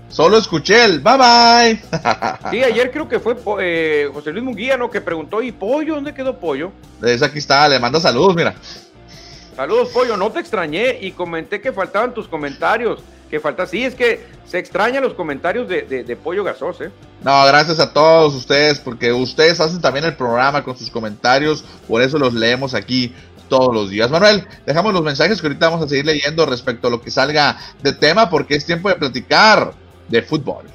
[0.09, 1.81] Solo escuché el bye bye.
[2.51, 4.91] Sí, ayer creo que fue eh, José Luis Munguía, ¿no?
[4.91, 5.95] Que preguntó, ¿y Pollo?
[5.95, 6.71] ¿Dónde quedó Pollo?
[7.01, 8.53] Es aquí está, le manda saludos, mira.
[9.55, 10.17] Saludos, Pollo.
[10.17, 13.65] No te extrañé y comenté que faltaban tus comentarios que falta.
[13.65, 16.91] Sí, es que se extrañan los comentarios de, Pollo Gasos, ¿eh?
[17.23, 22.01] No, gracias a todos ustedes, porque ustedes hacen también el programa con sus comentarios, por
[22.01, 23.15] eso los leemos aquí
[23.47, 24.11] todos los días.
[24.11, 27.57] Manuel, dejamos los mensajes que ahorita vamos a seguir leyendo respecto a lo que salga
[27.81, 29.73] de tema, porque es tiempo de platicar
[30.09, 30.65] de fútbol.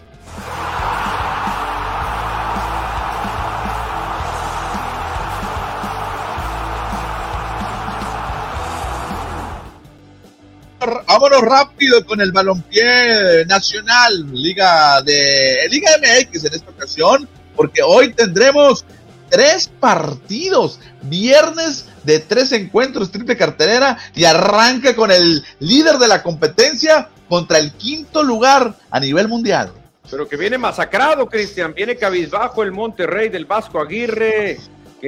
[11.07, 18.12] Vámonos rápido con el balompié nacional, Liga de Liga MX en esta ocasión, porque hoy
[18.12, 18.85] tendremos
[19.29, 26.22] tres partidos, viernes de tres encuentros, triple cartelera, y arranca con el líder de la
[26.22, 29.72] competencia contra el quinto lugar a nivel mundial.
[30.09, 34.59] Pero que viene masacrado, Cristian, viene cabizbajo el Monterrey del Vasco Aguirre,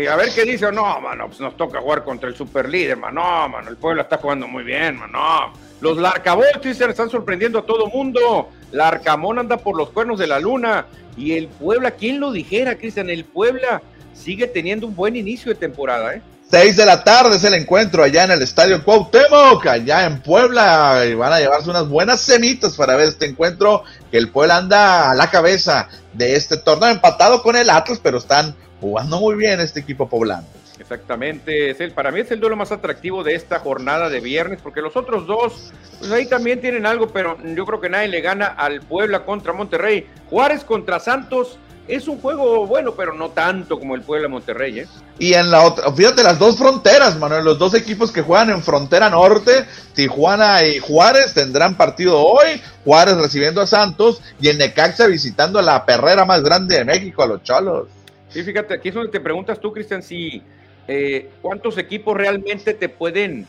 [0.06, 3.68] a ver qué dice, no, mano, pues nos toca jugar contra el superlíder, mano, mano,
[3.68, 5.52] el pueblo está jugando muy bien, mano.
[5.80, 8.50] Los Larcabol, Cristian, están sorprendiendo a todo mundo.
[8.72, 10.87] Larcamón anda por los cuernos de la luna.
[11.16, 13.11] Y el Puebla, ¿quién lo dijera, Cristian?
[13.11, 13.80] El Puebla
[14.12, 16.22] sigue teniendo un buen inicio de temporada, ¿eh?
[16.50, 21.04] Seis de la tarde es el encuentro allá en el Estadio Cuauhtémoc, allá en Puebla,
[21.06, 25.11] y van a llevarse unas buenas semitas para ver este encuentro, que el Puebla anda
[25.11, 29.60] a la cabeza de este torneo, empatado con el Atlas, pero están jugando muy bien
[29.60, 30.46] este equipo poblano.
[30.78, 34.60] Exactamente, es el, para mí es el duelo más atractivo de esta jornada de viernes,
[34.62, 38.20] porque los otros dos, pues ahí también tienen algo, pero yo creo que nadie le
[38.20, 40.06] gana al Puebla contra Monterrey.
[40.30, 44.86] Juárez contra Santos, es un juego bueno, pero no tanto como el Puebla Monterrey, ¿eh?
[45.18, 48.62] Y en la otra, fíjate, las dos fronteras, Manuel, los dos equipos que juegan en
[48.62, 49.64] frontera norte,
[49.94, 55.62] Tijuana y Juárez, tendrán partido hoy, Juárez recibiendo a Santos y el Necaxa visitando a
[55.62, 57.88] la perrera más grande de México, a los Cholos.
[58.28, 60.42] Sí, fíjate, aquí es donde te preguntas tú, Cristian, si
[60.86, 63.46] eh, cuántos equipos realmente te pueden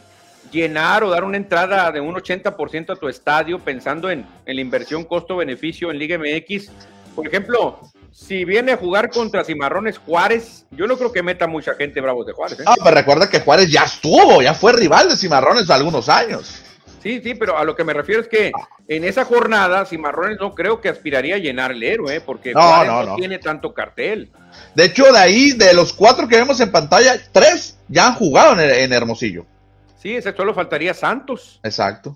[0.51, 4.61] llenar o dar una entrada de un 80% a tu estadio pensando en, en la
[4.61, 6.71] inversión costo-beneficio en Liga MX.
[7.15, 7.79] Por ejemplo,
[8.11, 12.25] si viene a jugar contra Cimarrones Juárez, yo no creo que meta mucha gente Bravos
[12.25, 12.59] de Juárez.
[12.59, 12.63] ¿eh?
[12.65, 16.63] Ah, pero recuerda que Juárez ya estuvo, ya fue rival de Cimarrones algunos años.
[17.01, 18.51] Sí, sí, pero a lo que me refiero es que
[18.87, 22.21] en esa jornada Cimarrones no creo que aspiraría a llenar el héroe, ¿eh?
[22.21, 24.29] porque no, Juárez no, no, no, tiene tanto cartel.
[24.76, 28.60] De hecho, de ahí, de los cuatro que vemos en pantalla, tres ya han jugado
[28.60, 29.45] en, en Hermosillo.
[30.02, 31.60] Sí, ese solo faltaría Santos.
[31.63, 32.15] Exacto.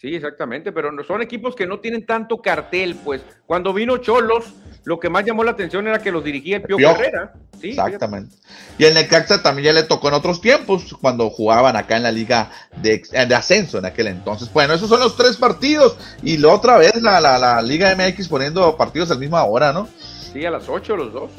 [0.00, 3.20] Sí, exactamente, pero no, son equipos que no tienen tanto cartel, pues.
[3.46, 4.52] Cuando vino Cholos,
[4.84, 6.90] lo que más llamó la atención era que los dirigía el Pío Pío.
[6.92, 7.32] Herrera.
[7.60, 8.36] Sí, Exactamente.
[8.78, 12.12] Y el Necaxa también ya le tocó en otros tiempos, cuando jugaban acá en la
[12.12, 14.52] liga de, de ascenso en aquel entonces.
[14.52, 15.96] Bueno, esos son los tres partidos.
[16.22, 19.88] Y la otra vez la, la, la Liga MX poniendo partidos al misma hora, ¿no?
[20.32, 21.30] Sí, a las 8 los dos.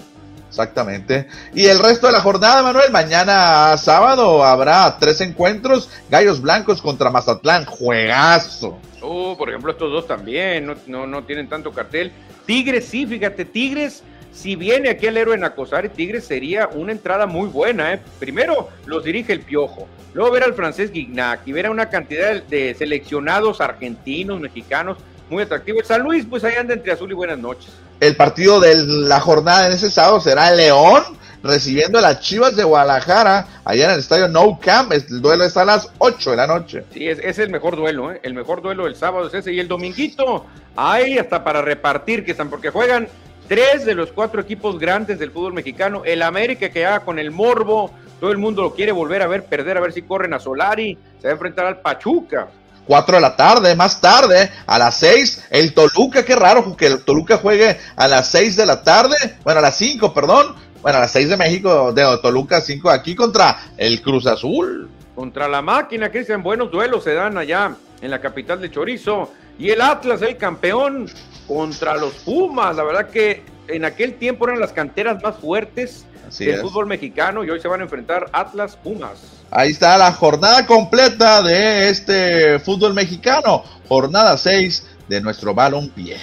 [0.50, 1.28] Exactamente.
[1.54, 5.90] Y el resto de la jornada, Manuel, mañana sábado habrá tres encuentros.
[6.10, 7.66] Gallos Blancos contra Mazatlán.
[7.66, 8.80] Juegazo.
[9.02, 12.12] Oh, por ejemplo, estos dos también no, no, tienen tanto cartel.
[12.46, 17.26] Tigres sí, fíjate, Tigres, si viene aquí el héroe en acosar, Tigres sería una entrada
[17.26, 17.94] muy buena.
[17.94, 18.02] ¿eh?
[18.20, 22.42] Primero los dirige el Piojo, luego ver al francés Guignac y ver a una cantidad
[22.44, 24.98] de seleccionados argentinos, mexicanos,
[25.30, 25.88] muy atractivos.
[25.88, 27.72] San Luis, pues ahí anda entre azul y buenas noches.
[28.00, 31.04] El partido de la jornada en ese sábado será León
[31.44, 34.92] recibiendo a las Chivas de Guadalajara allá en el estadio No Camp.
[34.92, 36.84] El duelo está a las 8 de la noche.
[36.94, 38.20] Sí, es, es el mejor duelo, ¿eh?
[38.24, 39.54] el mejor duelo del sábado es ese.
[39.54, 43.08] Y el dominguito, hay hasta para repartir, que están, porque juegan
[43.48, 46.04] tres de los cuatro equipos grandes del fútbol mexicano.
[46.06, 49.46] El América que haga con el Morbo, todo el mundo lo quiere volver a ver
[49.46, 52.50] perder, a ver si corren a Solari, se va a enfrentar al Pachuca.
[52.90, 57.04] 4 de la tarde, más tarde, a las 6, el Toluca, qué raro que el
[57.04, 61.02] Toluca juegue a las 6 de la tarde, bueno, a las 5, perdón, bueno, a
[61.02, 64.90] las 6 de México, de Toluca 5 aquí contra el Cruz Azul.
[65.14, 69.34] Contra la máquina, que dicen buenos duelos se dan allá en la capital de Chorizo.
[69.60, 71.08] Y el Atlas, el campeón,
[71.48, 72.76] contra los Pumas.
[72.76, 76.62] La verdad que en aquel tiempo eran las canteras más fuertes Así del es.
[76.62, 79.39] fútbol mexicano y hoy se van a enfrentar Atlas Pumas.
[79.52, 86.18] Ahí está la jornada completa de este fútbol mexicano, jornada 6 de nuestro balompié.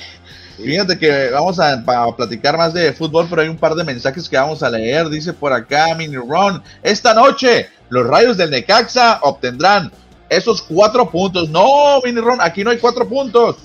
[0.57, 4.29] Fíjate que vamos a, a platicar más de fútbol, pero hay un par de mensajes
[4.29, 5.09] que vamos a leer.
[5.09, 9.91] Dice por acá Mini Ron, esta noche los rayos del Necaxa obtendrán
[10.29, 11.51] esos cuatro puntos.
[11.51, 13.57] No, Mini Ron, aquí no hay cuatro puntos.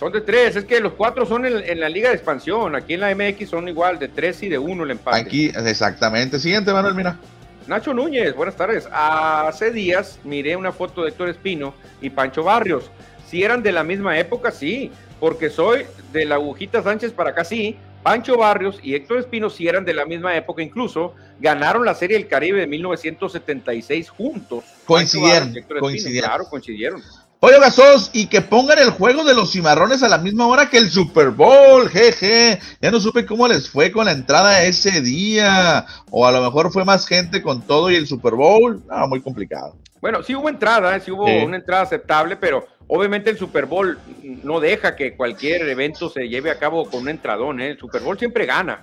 [0.00, 2.74] Son de tres, es que los cuatro son en, en la liga de expansión.
[2.74, 5.18] Aquí en la MX son igual, de tres y de uno el empate.
[5.18, 6.40] Aquí, exactamente.
[6.40, 7.18] Siguiente, Manuel, mira.
[7.66, 8.86] Nacho Núñez, buenas tardes.
[8.92, 12.90] Hace días miré una foto de Héctor Espino y Pancho Barrios.
[13.26, 17.42] Si eran de la misma época, sí, porque soy de la agujita Sánchez para acá,
[17.42, 17.76] sí.
[18.02, 22.18] Pancho Barrios y Héctor Espino, si eran de la misma época, incluso ganaron la Serie
[22.18, 24.64] del Caribe de 1976 juntos.
[24.84, 26.26] Coincidieron, Barrios Espino.
[26.26, 27.02] Claro, coincidieron.
[27.44, 30.78] Pollo Gasos y que pongan el juego de los cimarrones a la misma hora que
[30.78, 32.58] el Super Bowl, jeje.
[32.80, 35.84] Ya no supe cómo les fue con la entrada ese día.
[36.10, 38.82] O a lo mejor fue más gente con todo y el Super Bowl.
[38.88, 39.76] Ah, muy complicado.
[40.00, 41.02] Bueno, sí hubo entrada, ¿eh?
[41.04, 41.34] sí hubo Sí.
[41.44, 46.50] una entrada aceptable, pero obviamente el Super Bowl no deja que cualquier evento se lleve
[46.50, 47.60] a cabo con un entradón.
[47.60, 47.72] ¿eh?
[47.72, 48.80] El Super Bowl siempre gana.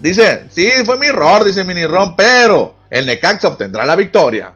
[0.00, 4.52] Dice, sí, fue mi error, dice Mini Ron, pero el Necaxa obtendrá la victoria.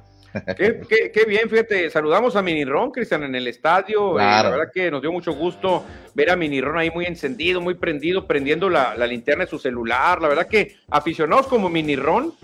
[0.57, 4.19] Qué, bien, fíjate, saludamos a Minirón, Cristian, en el estadio.
[4.19, 7.75] Eh, la verdad que nos dio mucho gusto ver a Minirón ahí muy encendido, muy
[7.75, 10.21] prendido, prendiendo la, linterna de su celular.
[10.21, 12.35] La verdad que aficionados como Minirón,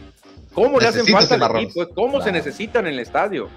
[0.52, 1.88] ¿cómo le hacen falta al equipo?
[1.94, 3.48] ¿Cómo se necesitan en el estadio?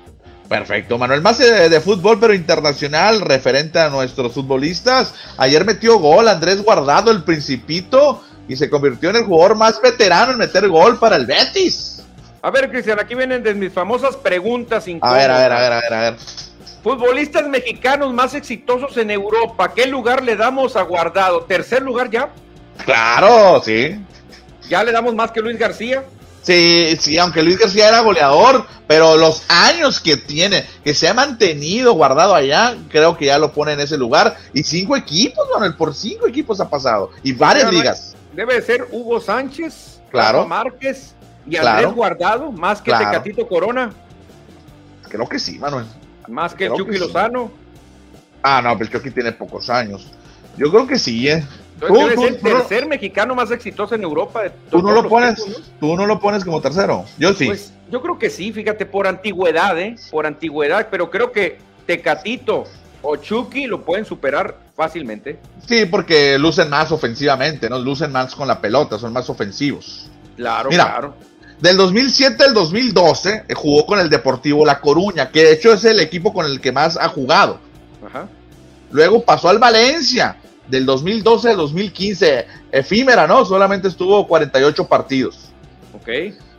[0.50, 1.22] Perfecto, Manuel.
[1.22, 5.14] Más de, fútbol, pero internacional, referente a nuestros futbolistas.
[5.38, 10.32] Ayer metió gol Andrés Guardado, el Principito, y se convirtió en el jugador más veterano
[10.32, 11.99] en meter gol para el Betis.
[12.42, 15.74] A ver, Cristian, aquí vienen de mis famosas preguntas A ver, a ver, a ver,
[15.74, 16.16] a ver, a ver.
[16.82, 21.42] Futbolistas mexicanos más exitosos en Europa, ¿qué lugar le damos a Guardado?
[21.42, 22.30] ¿Tercer lugar ya?
[22.86, 24.00] Claro, sí.
[24.70, 26.06] ¿Ya le damos más que Luis García?
[26.42, 31.14] Sí, sí, aunque Luis García era goleador, pero los años que tiene, que se ha
[31.14, 34.38] mantenido guardado allá, creo que ya lo pone en ese lugar.
[34.54, 37.12] Y cinco equipos, Manuel, por cinco equipos ha pasado.
[37.24, 38.16] Y varias ligas.
[38.32, 40.48] Debe ser Hugo Sánchez, claro.
[40.48, 41.14] Márquez,
[41.48, 42.52] ¿Y Andrés Guardado?
[42.52, 43.92] ¿Más que Tecatito Corona?
[45.08, 45.86] Creo que sí, Manuel.
[46.28, 47.52] ¿Más que Chucky Lozano?
[48.44, 50.12] Ah, no, pero el Chucky tiene pocos años.
[50.58, 51.44] Yo creo que sí, ¿eh?
[51.82, 54.44] Entonces, el tercer mexicano más exitoso en Europa.
[54.44, 55.44] De ¿Tú no lo pones?
[55.80, 57.06] ¿Tú no lo pones como tercero?
[57.18, 57.46] Yo sí.
[57.46, 59.96] Pues yo creo que sí, fíjate, por antigüedad, ¿eh?
[60.12, 62.66] Por antigüedad, pero creo que Tecatito
[63.02, 65.40] o Chucky lo pueden superar fácilmente.
[65.68, 67.80] Sí, porque lucen más ofensivamente, ¿no?
[67.80, 70.09] Lucen más con la pelota, son más ofensivos.
[70.40, 71.16] Claro, claro.
[71.60, 75.84] Del 2007 al 2012 eh, jugó con el Deportivo La Coruña, que de hecho es
[75.84, 77.60] el equipo con el que más ha jugado.
[78.92, 80.38] Luego pasó al Valencia,
[80.70, 83.44] del 2012 al 2015, efímera, ¿no?
[83.44, 85.50] Solamente estuvo 48 partidos.
[85.94, 86.08] Ok.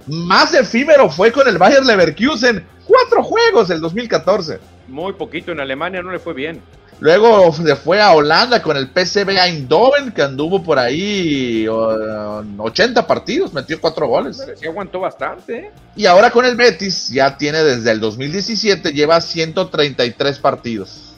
[0.07, 4.59] Más efímero fue con el Bayer Leverkusen, cuatro juegos el 2014.
[4.88, 6.61] Muy poquito, en Alemania no le fue bien.
[6.98, 13.55] Luego se fue a Holanda con el PSV Eindhoven, que anduvo por ahí 80 partidos,
[13.55, 14.44] metió cuatro goles.
[14.57, 15.57] Sí aguantó bastante.
[15.57, 15.70] ¿eh?
[15.96, 21.14] Y ahora con el Betis, ya tiene desde el 2017, lleva 133 partidos.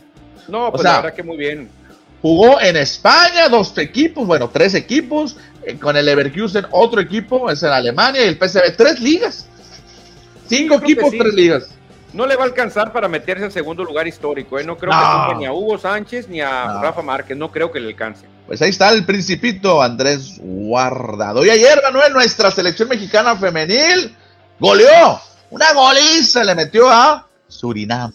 [0.47, 1.69] No, pues la verdad que muy bien.
[2.21, 7.61] Jugó en España dos equipos, bueno, tres equipos, eh, con el Leverkusen otro equipo, es
[7.65, 9.49] en Alemania, y el PSV, tres ligas.
[10.47, 11.75] Cinco equipos, tres ligas
[12.13, 14.59] no le va a alcanzar para meterse al segundo lugar histórico.
[14.59, 14.65] ¿eh?
[14.65, 14.93] No creo
[15.29, 17.37] que ni a Hugo Sánchez ni a Rafa Márquez.
[17.37, 18.27] No creo que le alcance.
[18.47, 21.45] Pues ahí está el principito Andrés Guardado.
[21.45, 24.15] Y ayer, Manuel, nuestra selección mexicana femenil
[24.59, 25.21] goleó.
[25.51, 28.13] Una goliza le metió a Surinam.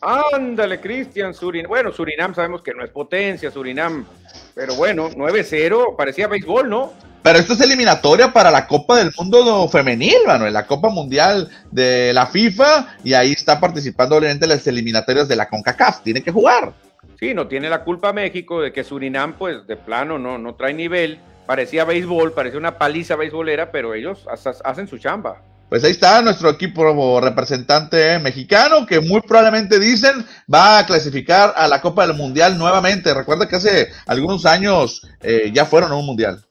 [0.00, 1.68] Ándale, Cristian, Surinam.
[1.68, 4.06] Bueno, Surinam sabemos que no es potencia, Surinam.
[4.54, 6.92] Pero bueno, 9-0, parecía béisbol, ¿no?
[7.22, 12.12] Pero esto es eliminatoria para la Copa del Mundo Femenil, Manuel, la Copa Mundial de
[12.14, 16.72] la FIFA, y ahí está participando obviamente las eliminatorias de la CONCACAF, tiene que jugar.
[17.18, 20.72] Sí, no tiene la culpa México de que Surinam, pues de plano, no, no trae
[20.72, 24.26] nivel, parecía béisbol, parecía una paliza beisbolera, pero ellos
[24.64, 25.42] hacen su chamba.
[25.70, 31.68] Pues ahí está nuestro equipo representante mexicano que muy probablemente dicen va a clasificar a
[31.68, 33.14] la Copa del Mundial nuevamente.
[33.14, 36.44] Recuerda que hace algunos años eh, ya fueron a un mundial.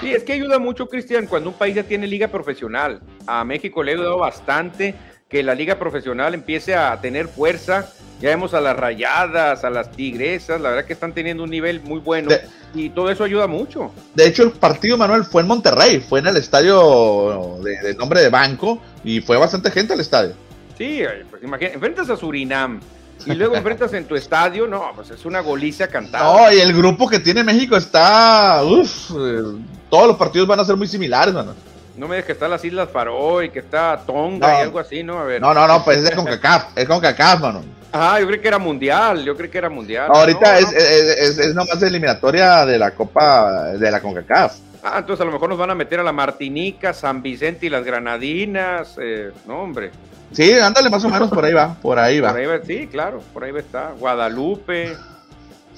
[0.00, 3.00] Sí, es que ayuda mucho, Cristian, cuando un país ya tiene liga profesional.
[3.26, 4.94] A México le ha ayudado bastante
[5.28, 7.92] que la liga profesional empiece a tener fuerza.
[8.20, 11.80] Ya vemos a las rayadas, a las tigresas, la verdad que están teniendo un nivel
[11.80, 12.30] muy bueno
[12.74, 13.92] y todo eso ayuda mucho.
[14.14, 18.28] De hecho, el partido, Manuel, fue en Monterrey, fue en el estadio de, nombre de
[18.28, 20.34] banco y fue bastante gente al estadio.
[20.76, 22.80] Sí, pues imagínate, enfrentas a Surinam,
[23.26, 26.24] y luego enfrentas en tu estadio, no, pues es una golicia cantada.
[26.24, 29.42] No, y el grupo que tiene México está, uff, eh,
[29.90, 31.54] todos los partidos van a ser muy similares, mano.
[31.96, 35.18] No me digas que está las Islas Faroe, que está Tonga y algo así, ¿no?
[35.18, 35.40] A ver.
[35.40, 37.64] No, no, no, pues es con CACAF, es con CACAF, mano.
[37.92, 40.08] Ah, yo creí que era mundial, yo creí que era mundial.
[40.12, 44.56] ahorita Es, es, es, nomás eliminatoria de la Copa de la CONCACAF.
[44.82, 47.68] Ah, entonces a lo mejor nos van a meter a la Martinica, San Vicente y
[47.70, 49.90] las Granadinas, eh, no hombre.
[50.32, 52.34] Sí, ándale, más o menos por ahí va, por ahí va.
[52.64, 53.92] sí, claro, por ahí va está.
[53.98, 54.94] Guadalupe.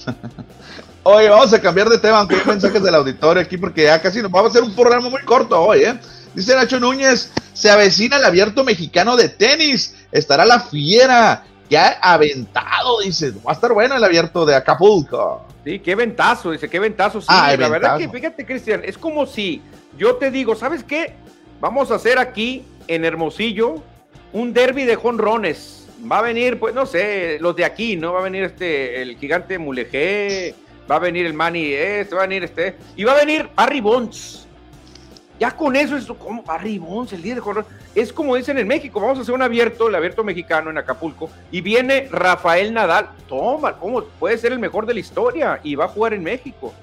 [1.02, 4.20] Oye, vamos a cambiar de tema, aunque hay mensajes del auditorio aquí, porque ya casi
[4.20, 5.98] nos vamos a hacer un programa muy corto hoy, ¿eh?
[6.34, 11.98] Dice Nacho Núñez, se avecina el abierto mexicano de tenis, estará la fiera, que ha
[12.02, 15.46] aventado, dice, va a estar bueno el abierto de Acapulco.
[15.64, 17.20] Sí, qué ventazo, dice, qué ventazo.
[17.20, 19.62] Sí, ah, la verdad que, fíjate, Cristian, es como si
[19.96, 21.14] yo te digo, ¿sabes qué?
[21.60, 23.76] Vamos a hacer aquí en Hermosillo
[24.32, 25.86] un derby de jonrones.
[26.10, 28.12] Va a venir, pues, no sé, los de aquí, ¿no?
[28.12, 30.54] Va a venir este, el gigante Mulegé,
[30.90, 33.80] va a venir el Manny este, va a venir este, y va a venir Barry
[33.80, 34.46] Bonds.
[35.38, 37.70] Ya con eso es como Barry Bonds, el líder de jonrones.
[37.94, 41.30] Es como dicen en México, vamos a hacer un abierto, el abierto mexicano en Acapulco,
[41.50, 43.08] y viene Rafael Nadal.
[43.26, 45.60] Toma, ¿cómo puede ser el mejor de la historia?
[45.62, 46.74] Y va a jugar en México.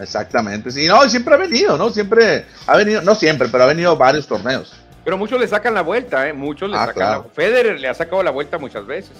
[0.00, 1.90] Exactamente, sí, no, siempre ha venido, ¿no?
[1.90, 4.72] Siempre ha venido, no siempre, pero ha venido varios torneos.
[5.04, 6.32] Pero muchos le sacan la vuelta, ¿eh?
[6.32, 7.24] Muchos le Ah, sacan claro.
[7.26, 9.12] la Federer le ha sacado la vuelta muchas veces.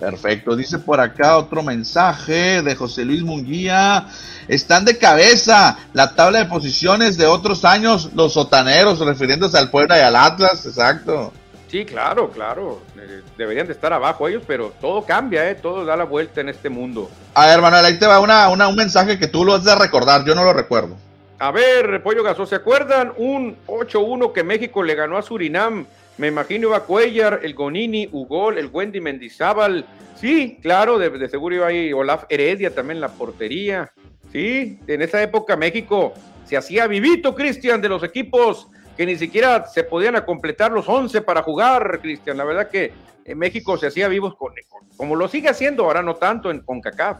[0.00, 4.06] Perfecto, dice por acá otro mensaje de José Luis Munguía.
[4.46, 9.98] Están de cabeza la tabla de posiciones de otros años los sotaneros, refiriéndose al Puebla
[9.98, 11.32] y al Atlas, exacto.
[11.68, 12.80] Sí, claro, claro.
[12.96, 15.56] Eh, Deberían de estar abajo ellos, pero todo cambia, ¿eh?
[15.56, 17.10] Todo da la vuelta en este mundo.
[17.34, 19.74] A ver, Manuel, ahí te va una, una- un mensaje que tú lo has de
[19.74, 20.96] recordar, yo no lo recuerdo.
[21.40, 23.12] A ver, Pollo Gaso, ¿se acuerdan?
[23.16, 25.86] Un 8-1 que México le ganó a Surinam.
[26.18, 29.86] Me imagino iba Cuellar, el Gonini, Ugol, el Wendy Mendizábal.
[30.16, 33.92] Sí, claro, de, seguro iba ahí Olaf Heredia también la portería.
[34.32, 36.12] Sí, en esa época México
[36.44, 41.22] se hacía vivito, Cristian, de los equipos que ni siquiera se podían completar los 11
[41.22, 42.36] para jugar, Cristian.
[42.36, 42.92] La verdad que
[43.24, 46.60] en México se hacía vivos con, con- como lo sigue haciendo, ahora no tanto en
[46.60, 47.18] CONCACAF.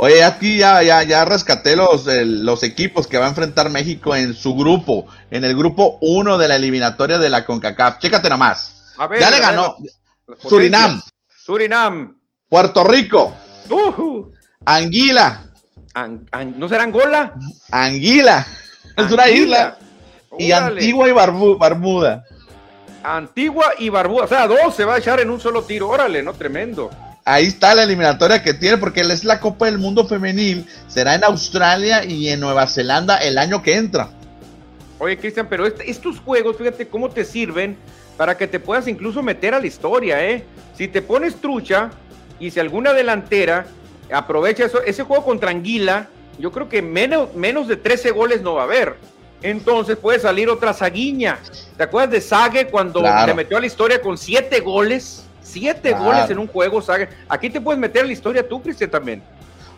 [0.00, 4.14] Oye, aquí ya, ya, ya rescaté los, el- los equipos que va a enfrentar México
[4.14, 7.98] en su grupo, en el grupo 1 de la eliminatoria de la CONCACAF.
[7.98, 8.94] Chécate nomás.
[8.96, 9.76] A ver, Ya le ver, ganó
[10.40, 11.02] Surinam.
[11.44, 12.16] Surinam.
[12.48, 13.34] Puerto Rico,
[13.68, 14.32] Ujú.
[14.64, 15.44] Anguila,
[15.94, 17.34] An- an- ¿No será Angola?
[17.72, 18.46] Anguila,
[18.96, 19.34] es una Anguila.
[19.34, 19.78] isla,
[20.38, 20.52] y.
[20.52, 22.24] Antigua y Barbu- Bermuda.
[23.02, 24.24] Antigua y Barbuda.
[24.24, 25.88] O sea, dos se va a echar en un solo tiro.
[25.88, 26.34] Órale, ¿no?
[26.34, 26.88] Tremendo.
[27.30, 30.64] Ahí está la eliminatoria que tiene, porque es la Copa del Mundo Femenil.
[30.88, 34.08] Será en Australia y en Nueva Zelanda el año que entra.
[34.98, 37.76] Oye, Cristian, pero este- estos juegos, fíjate cómo te sirven
[38.16, 40.42] para que te puedas incluso meter a la historia, ¿eh?
[40.74, 41.90] Si te pones trucha
[42.40, 43.66] y si alguna delantera
[44.10, 46.08] aprovecha eso, ese juego contra Anguila,
[46.38, 48.96] yo creo que menos, menos de 13 goles no va a haber.
[49.42, 51.38] Entonces puede salir otra Saguiña.
[51.76, 53.26] ¿Te acuerdas de Sague cuando Claro.
[53.26, 55.24] te metió a la historia con siete goles?
[55.50, 56.04] Siete Claro.
[56.04, 56.82] goles en un juego.
[57.28, 59.22] Aquí te puedes meter a la historia tú, Cristian, también.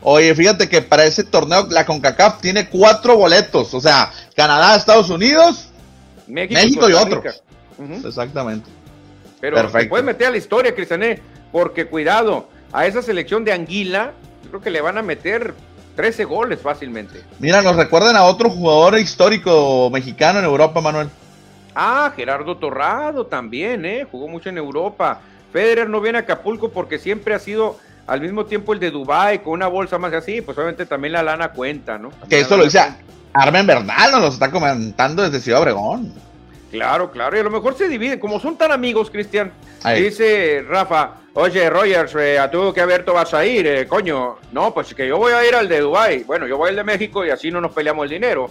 [0.03, 3.75] Oye, fíjate que para ese torneo la CONCACAF tiene cuatro boletos.
[3.75, 5.69] O sea, Canadá, Estados Unidos.
[6.27, 6.93] México, México y.
[7.83, 8.09] Ujú.
[8.09, 8.69] Exactamente.
[9.41, 9.89] Pero te Perfecto.
[9.91, 11.21] puedes meter a la historia, Cristiané,
[11.53, 14.13] porque cuidado, a esa selección de Anguila,
[14.45, 15.55] yo creo que le van a meter
[15.97, 17.23] 13 goles fácilmente.
[17.39, 21.09] Mira, nos recuerdan a otro jugador histórico mexicano en Europa, Manuel.
[21.75, 24.07] Ah, Gerardo Torrado también, ¿eh?
[24.11, 25.21] Jugó mucho en Europa.
[25.53, 27.77] Federer no viene a Acapulco porque siempre ha sido
[28.07, 31.23] al mismo tiempo el de Dubai con una bolsa más así, pues obviamente también la
[31.23, 32.09] lana cuenta, ¿no?
[32.11, 32.81] También Que eso lo dice
[33.33, 36.13] Armen Bernal, nos lo está comentando desde Ciudad Obregón.
[36.71, 39.53] Claro, claro, y a lo mejor se dividen, como son tan amigos, Cristian.
[39.97, 44.37] Dice Rafa, oye, Rogers, eh, a tú que abierto vas a ir, eh, coño.
[44.53, 46.23] No, pues que yo voy a ir al de Dubai.
[46.25, 48.51] Bueno, yo voy al de México y así no nos peleamos el dinero.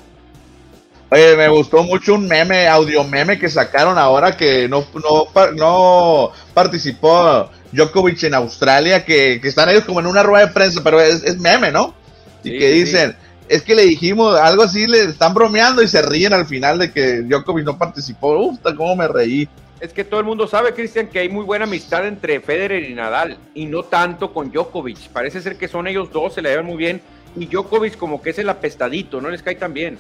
[1.12, 6.32] Oye, me gustó mucho un meme, audio meme que sacaron ahora que no, no, no
[6.54, 11.02] participó Djokovic en Australia, que, que están ellos como en una rueda de prensa, pero
[11.02, 11.96] es, es meme, ¿no?
[12.44, 13.16] Y que sí, dicen,
[13.48, 16.92] es que le dijimos algo así, le están bromeando y se ríen al final de
[16.92, 18.38] que Djokovic no participó.
[18.38, 19.50] Uf, cómo me reí.
[19.80, 22.94] Es que todo el mundo sabe, Cristian, que hay muy buena amistad entre Federer y
[22.94, 25.10] Nadal, y no tanto con Djokovic.
[25.10, 27.02] Parece ser que son ellos dos, se le llevan muy bien,
[27.36, 29.98] y Djokovic como que es el apestadito, no les cae tan bien.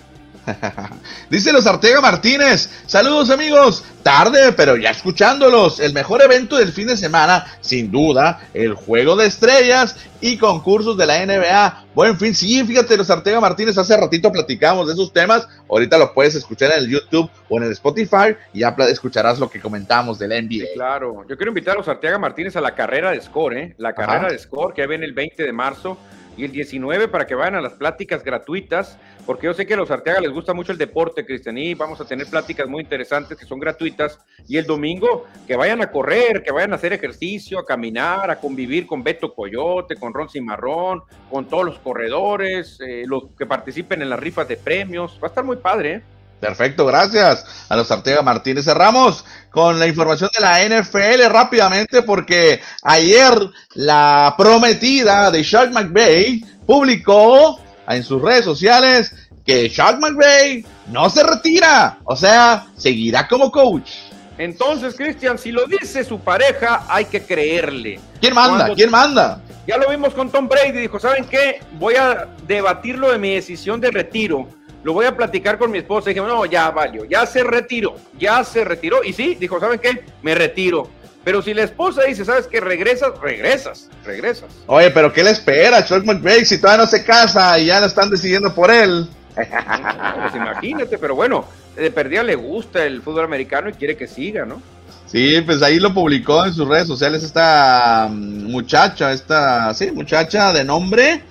[1.29, 6.87] Dice los Artega Martínez, saludos amigos, tarde pero ya escuchándolos, el mejor evento del fin
[6.87, 11.85] de semana, sin duda, el juego de estrellas y concursos de la NBA.
[11.95, 16.13] Buen fin, sí, fíjate los Artega Martínez, hace ratito platicamos de esos temas, ahorita lo
[16.13, 20.19] puedes escuchar en el YouTube o en el Spotify y ya escucharás lo que comentamos
[20.19, 20.73] del NBA.
[20.73, 23.75] Claro, yo quiero invitar a los Arteaga Martínez a la carrera de Score, ¿eh?
[23.77, 24.31] La carrera Ajá.
[24.31, 25.97] de Score que viene el 20 de marzo
[26.39, 29.77] y el 19 para que vayan a las pláticas gratuitas, porque yo sé que a
[29.77, 33.37] los Arteaga les gusta mucho el deporte, Cristian, y vamos a tener pláticas muy interesantes
[33.37, 34.19] que son gratuitas.
[34.47, 38.39] Y el domingo que vayan a correr, que vayan a hacer ejercicio, a caminar, a
[38.39, 44.01] convivir con Beto Coyote, con Ron Cimarrón, con todos los corredores, eh, los que participen
[44.01, 45.19] en las rifas de premios.
[45.21, 46.01] Va a estar muy padre, ¿eh?
[46.39, 48.63] Perfecto, gracias a los Artega Martínez.
[48.65, 53.33] Cerramos con la información de la NFL rápidamente porque ayer
[53.75, 59.13] la prometida de Sean McVay publicó en sus redes sociales
[59.45, 63.89] que Sean McVay no se retira, o sea, seguirá como coach.
[64.37, 67.99] Entonces, Cristian, si lo dice su pareja, hay que creerle.
[68.21, 68.57] ¿Quién manda?
[68.57, 69.41] Cuando- ¿Quién manda?
[69.67, 71.59] Ya lo vimos con Tom Brady, dijo, ¿saben qué?
[71.73, 74.47] Voy a debatir lo de mi decisión de retiro.
[74.83, 76.09] Lo voy a platicar con mi esposa.
[76.09, 79.03] Y dije, no, ya valió, ya se retiró, ya se retiró.
[79.03, 80.03] Y sí, dijo, ¿saben qué?
[80.21, 80.89] Me retiro.
[81.23, 82.61] Pero si la esposa dice, ¿sabes qué?
[82.61, 84.49] Regresas, regresas, regresas.
[84.67, 87.87] Oye, pero ¿qué le espera Sean McVay si todavía no se casa y ya lo
[87.87, 89.07] están decidiendo por él?
[89.37, 94.07] No, pues imagínate, pero bueno, de perdida le gusta el fútbol americano y quiere que
[94.07, 94.61] siga, ¿no?
[95.05, 100.53] Sí, pues ahí lo publicó en sus redes sociales esta mm, muchacha, esta, sí, muchacha
[100.53, 101.21] de nombre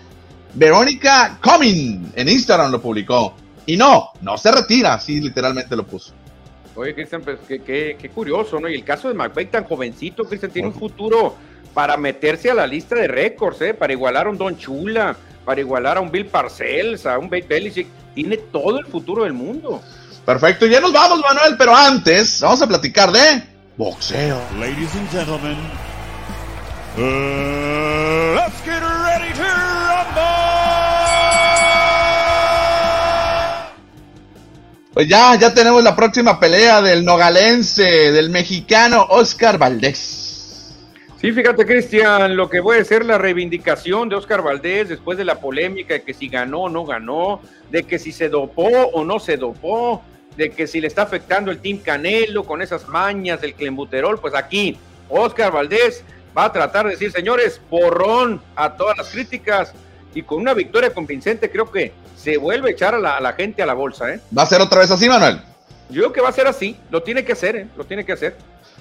[0.54, 2.12] Verónica Coming.
[2.14, 3.34] En Instagram lo publicó.
[3.66, 6.14] Y no, no se retira, sí, literalmente lo puso.
[6.74, 8.68] Oye, Cristian, pues qué, curioso, ¿no?
[8.68, 11.36] Y el caso de McVeigh tan jovencito, Cristian, tiene un futuro
[11.74, 13.74] para meterse a la lista de récords, ¿eh?
[13.74, 17.46] Para igualar a un Don Chula, para igualar a un Bill Parcells, a un Babe
[17.48, 17.88] Belichick.
[18.14, 19.82] Tiene todo el futuro del mundo.
[20.24, 23.42] Perfecto, ya nos vamos, Manuel, pero antes vamos a platicar de
[23.76, 24.40] boxeo.
[24.58, 25.56] Ladies and gentlemen,
[26.98, 29.68] uh, let's get ready to
[34.94, 40.74] Pues ya, ya tenemos la próxima pelea del nogalense, del mexicano Oscar Valdés.
[41.20, 45.40] Sí, fíjate, Cristian, lo que puede ser la reivindicación de Oscar Valdés después de la
[45.40, 47.40] polémica de que si ganó o no ganó,
[47.70, 50.02] de que si se dopó o no se dopó,
[50.36, 54.34] de que si le está afectando el Team Canelo con esas mañas del clembuterol, pues
[54.34, 54.78] aquí
[55.08, 56.04] Oscar Valdés
[56.36, 59.72] va a tratar de decir, señores, borrón a todas las críticas
[60.14, 63.66] y con una victoria convincente creo que se vuelve a echar a la, gente a
[63.66, 64.12] la bolsa.
[64.12, 64.20] ¿eh?
[64.36, 65.40] ¿Va a ser otra vez así, Manuel?
[65.90, 67.66] Yo creo que va a ser así, lo tiene que hacer, ¿eh?
[67.76, 68.36] lo tiene que hacer.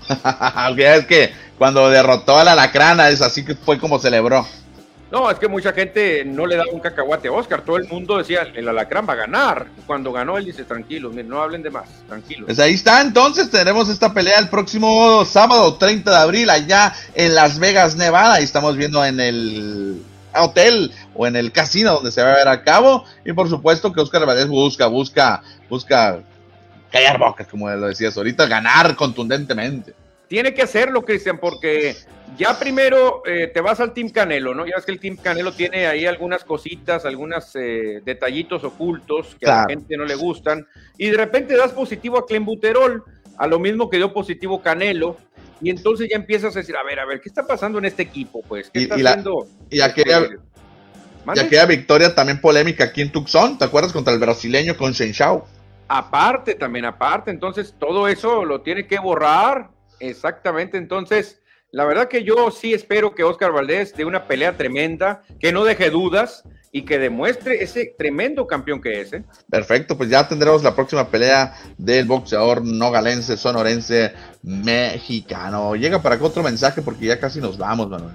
[0.78, 4.46] es que cuando derrotó a la lacrana es así que fue como celebró.
[5.12, 7.62] No, es que mucha gente no le da un cacahuate a Oscar.
[7.62, 9.68] Todo el mundo decía, el alacrán va a ganar.
[9.86, 12.46] Cuando ganó, él dice, tranquilos, no hablen de más, tranquilos.
[12.46, 17.36] Pues ahí está, entonces tenemos esta pelea el próximo sábado 30 de abril allá en
[17.36, 18.42] Las Vegas, Nevada.
[18.42, 20.02] Y estamos viendo en el
[20.36, 23.06] hotel o en el casino donde se va a ver a cabo.
[23.24, 26.20] Y por supuesto que Oscar Valdés busca, busca, busca
[26.92, 29.94] callar bocas, como lo decías ahorita, ganar contundentemente.
[30.28, 31.96] Tiene que hacerlo, Cristian, porque
[32.38, 34.66] ya primero eh, te vas al Team Canelo, ¿no?
[34.66, 39.46] Ya ves que el Team Canelo tiene ahí algunas cositas, algunos eh, detallitos ocultos que
[39.46, 40.68] a la gente no le gustan,
[40.98, 43.04] y de repente das positivo a Clembuterol,
[43.38, 45.18] a lo mismo que dio positivo Canelo,
[45.62, 48.04] y entonces ya empiezas a decir, a ver, a ver, ¿qué está pasando en este
[48.04, 48.42] equipo?
[48.48, 49.48] Pues, ¿qué y, está haciendo?
[49.70, 50.28] y aquella,
[51.34, 53.94] y aquella victoria también polémica aquí en Tucson, ¿te acuerdas?
[53.94, 55.14] Contra el brasileño con Shen
[55.90, 59.70] Aparte, también aparte, entonces todo eso lo tiene que borrar
[60.00, 61.40] Exactamente, entonces,
[61.72, 65.64] la verdad que yo sí espero que Oscar Valdés dé una pelea tremenda, que no
[65.64, 69.14] deje dudas y que demuestre ese tremendo campeón que es.
[69.14, 69.24] ¿eh?
[69.50, 75.76] Perfecto, pues ya tendremos la próxima pelea del boxeador nogalense, sonorense, mexicano.
[75.76, 78.14] Llega para acá otro mensaje porque ya casi nos vamos, Manuel.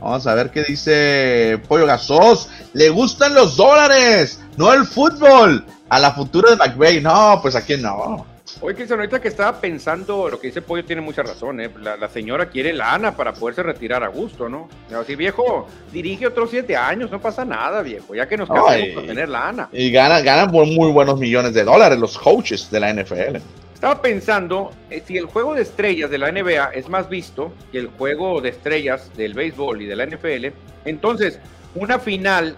[0.00, 2.48] Vamos a ver qué dice Pollo Gasos.
[2.72, 5.64] Le gustan los dólares, no el fútbol.
[5.88, 7.02] A la futura de McVeigh.
[7.02, 8.26] No, pues aquí no.
[8.62, 11.68] Oye, Cristian, ahorita que estaba pensando, lo que dice Pollo tiene mucha razón, ¿eh?
[11.80, 14.68] la, señora quiere lana para poderse retirar a gusto, ¿no?
[14.96, 19.06] Así, viejo, dirige otros siete años, no pasa nada, viejo, ya que nos casamos para
[19.06, 19.68] tener lana.
[19.72, 23.38] Y ganan, ganan por muy buenos millones de dólares los coaches de la NFL.
[23.74, 27.78] Estaba pensando, eh, si el juego de estrellas de la NBA es más visto que
[27.78, 30.54] el juego de estrellas del béisbol y de la NFL,
[30.84, 31.40] entonces
[31.74, 32.56] una final,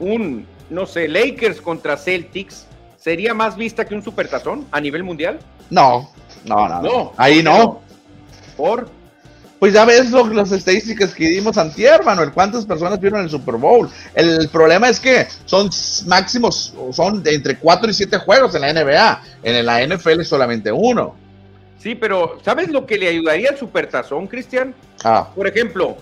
[0.00, 2.65] un, no sé, Lakers contra Celtics,
[3.06, 5.38] sería más vista que un supertazón a nivel mundial?
[5.70, 6.10] No,
[6.44, 6.82] no, no.
[6.82, 7.80] no ahí no.
[8.56, 8.90] ¿Por?
[9.60, 12.32] Pues ya ves las estadísticas que dimos antier, Manuel.
[12.32, 13.88] ¿Cuántas personas vieron el Super Bowl?
[14.12, 15.70] El problema es que son
[16.06, 19.22] máximos, son de entre 4 y 7 juegos en la NBA.
[19.44, 21.14] En la NFL solamente uno.
[21.78, 24.74] Sí, pero ¿sabes lo que le ayudaría al Supertazón, Cristian?
[25.04, 25.28] Ah.
[25.32, 25.96] Por ejemplo,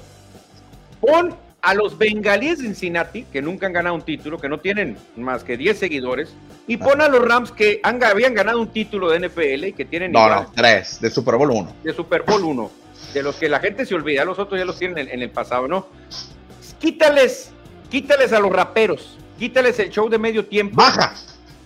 [1.03, 4.99] pon a los bengalíes de Cincinnati, que nunca han ganado un título, que no tienen
[5.17, 6.35] más que 10 seguidores,
[6.67, 9.87] y pon a los Rams que han, habían ganado un título de NFL y que
[9.87, 10.13] tienen...
[10.13, 11.77] No, no, tres, de Super Bowl 1.
[11.83, 12.71] De Super Bowl 1,
[13.15, 15.67] de los que la gente se olvida, los otros ya los tienen en, el pasado,
[15.67, 15.87] ¿no?
[16.79, 17.53] Quítales,
[17.89, 20.77] quítales a los raperos, quítales el show de medio tiempo.
[20.77, 21.15] Baja.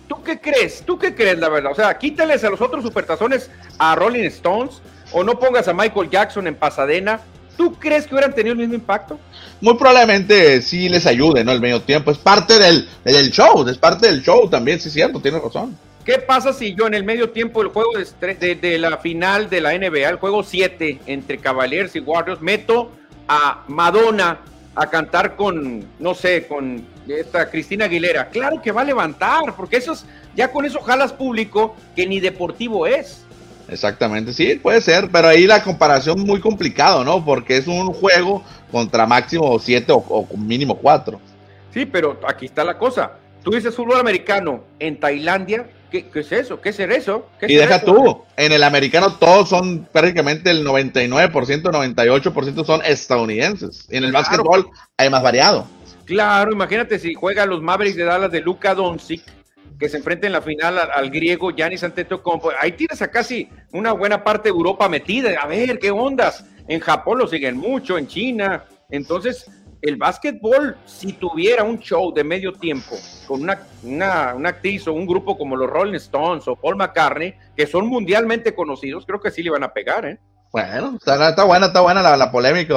[0.07, 0.81] ¿Tú qué crees?
[0.85, 1.73] ¿Tú qué crees, la verdad?
[1.73, 4.81] O sea, quítales a los otros supertazones a Rolling Stones,
[5.11, 7.19] o no pongas a Michael Jackson en Pasadena,
[7.59, 9.19] ¿Tú crees que hubieran tenido el mismo impacto?
[9.59, 11.51] Muy probablemente sí les ayude, ¿no?
[11.51, 12.09] El medio tiempo.
[12.09, 15.77] Es parte del, del show, es parte del show también, sí es cierto, tienes razón.
[16.05, 17.89] ¿Qué pasa si yo en el medio tiempo del juego
[18.21, 22.93] de, de, la final de la NBA, el juego 7 entre Cavaliers y Warriors, meto
[23.27, 24.39] a Madonna
[24.73, 28.29] a cantar con, no sé, con esta Cristina Aguilera?
[28.29, 32.21] Claro que va a levantar, porque eso es, ya con eso jalas público que ni
[32.21, 33.25] deportivo es.
[33.71, 37.23] Exactamente, sí, puede ser, pero ahí la comparación muy complicado, ¿no?
[37.23, 41.19] Porque es un juego contra máximo siete o, mínimo cuatro.
[41.73, 43.11] Sí, pero aquí está la cosa.
[43.43, 46.59] Tú dices fútbol americano en Tailandia, ¿qué, es eso?
[46.59, 47.27] ¿Qué es eso?
[47.41, 53.87] y deja tú, en el americano todos son prácticamente el 99%, 98% son estadounidenses.
[53.89, 54.67] En el básquetbol
[54.97, 55.67] hay más variado.
[56.05, 59.21] Claro, imagínate si juega los Mavericks de Dallas de Luka Doncic
[59.79, 62.51] que se enfrenta en la final al, griego Giannis Antetokounmpo.
[62.59, 65.31] Ahí tienes a casi una buena parte de Europa metida.
[65.41, 66.45] A ver, ¿qué ondas?
[66.67, 68.65] En Japón lo siguen mucho, en China.
[68.89, 69.49] Entonces,
[69.81, 74.93] el básquetbol, si tuviera un show de medio tiempo con una, una, una, actriz o
[74.93, 79.31] un grupo como los Rolling Stones o Paul McCartney, que son mundialmente conocidos, creo que
[79.31, 80.19] sí le van a pegar, ¿eh?
[80.51, 82.73] Bueno, está, está, buena, está buena la, la polémica,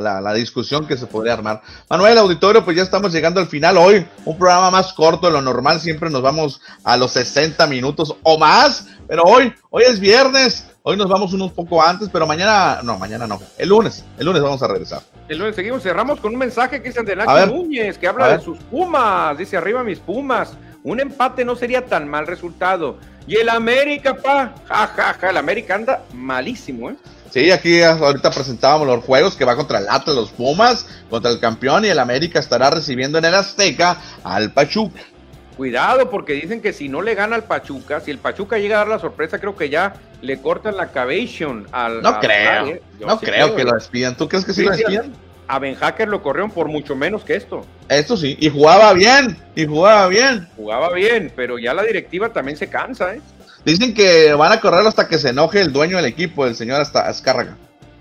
[0.00, 1.60] la, la, discusión que se podría armar.
[1.90, 3.76] Manuel, auditorio, pues ya estamos llegando al final.
[3.76, 8.16] Hoy, un programa más corto de lo normal, siempre nos vamos a los 60 minutos
[8.22, 12.80] o más, pero hoy, hoy es viernes, hoy nos vamos unos poco antes, pero mañana,
[12.82, 15.02] no, mañana no, el lunes, el lunes vamos a regresar.
[15.28, 18.42] El lunes seguimos, cerramos con un mensaje que dice de Nacho Núñez, que habla de
[18.42, 20.56] sus Pumas, dice arriba mis Pumas.
[20.82, 22.98] Un empate no sería tan mal resultado.
[23.26, 26.96] Y el América, pa, ja, ja, ja, el América anda malísimo, ¿eh?
[27.30, 31.38] Sí, aquí ahorita presentábamos los juegos que va contra el Atlas, los Pumas, contra el
[31.38, 35.00] campeón y el América estará recibiendo en el Azteca al Pachuca.
[35.56, 38.78] Cuidado, porque dicen que si no le gana al Pachuca, si el Pachuca llega a
[38.78, 42.02] dar la sorpresa, creo que ya le cortan la cabation al.
[42.02, 42.82] No creo, ¿eh?
[42.98, 44.16] no sí creo, creo que lo despidan.
[44.16, 45.12] ¿Tú crees que sí, sí lo despidan?
[45.50, 47.66] A Ben Hacker lo corrieron por mucho menos que esto.
[47.88, 50.48] Esto sí, y jugaba bien, y jugaba bien.
[50.54, 53.20] Jugaba bien, pero ya la directiva también se cansa, ¿eh?
[53.64, 56.80] Dicen que van a correrlo hasta que se enoje el dueño del equipo, el señor
[56.94, 57.56] Azcárraga.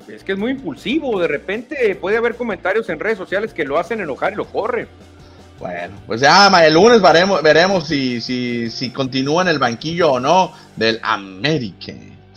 [0.07, 3.79] Es que es muy impulsivo, de repente puede haber comentarios en redes sociales que lo
[3.79, 4.87] hacen enojar y lo corre.
[5.57, 10.19] Bueno, pues ya el lunes veremos, veremos si, si, si continúa en el banquillo o
[10.19, 11.93] no del América.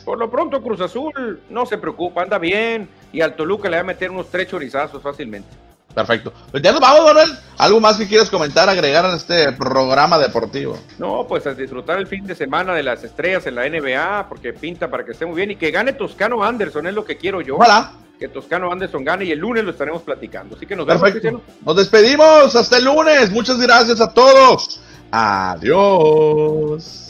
[0.07, 3.83] Por lo pronto Cruz Azul no se preocupa, anda bien y al Toluca le va
[3.83, 5.49] a meter unos tres chorizazos fácilmente.
[5.95, 6.33] Perfecto.
[6.51, 7.31] Pues ya nos vamos, Manuel.
[7.59, 10.79] ¿Algo más que quieras comentar, agregar en este programa deportivo?
[10.99, 14.55] No, pues a disfrutar el fin de semana de las estrellas en la NBA, porque
[14.55, 17.43] pinta para que esté muy bien y que gane Toscano Anderson, es lo que quiero
[17.43, 17.57] yo.
[17.57, 17.93] Hola.
[18.19, 20.57] Que Toscano Anderson gane y el lunes lo estaremos platicando.
[20.57, 21.03] Así que nos vemos.
[21.03, 21.43] Perfecto.
[21.65, 22.55] Nos despedimos.
[22.55, 23.31] Hasta el lunes.
[23.31, 24.81] Muchas gracias a todos.
[25.11, 27.07] Adiós.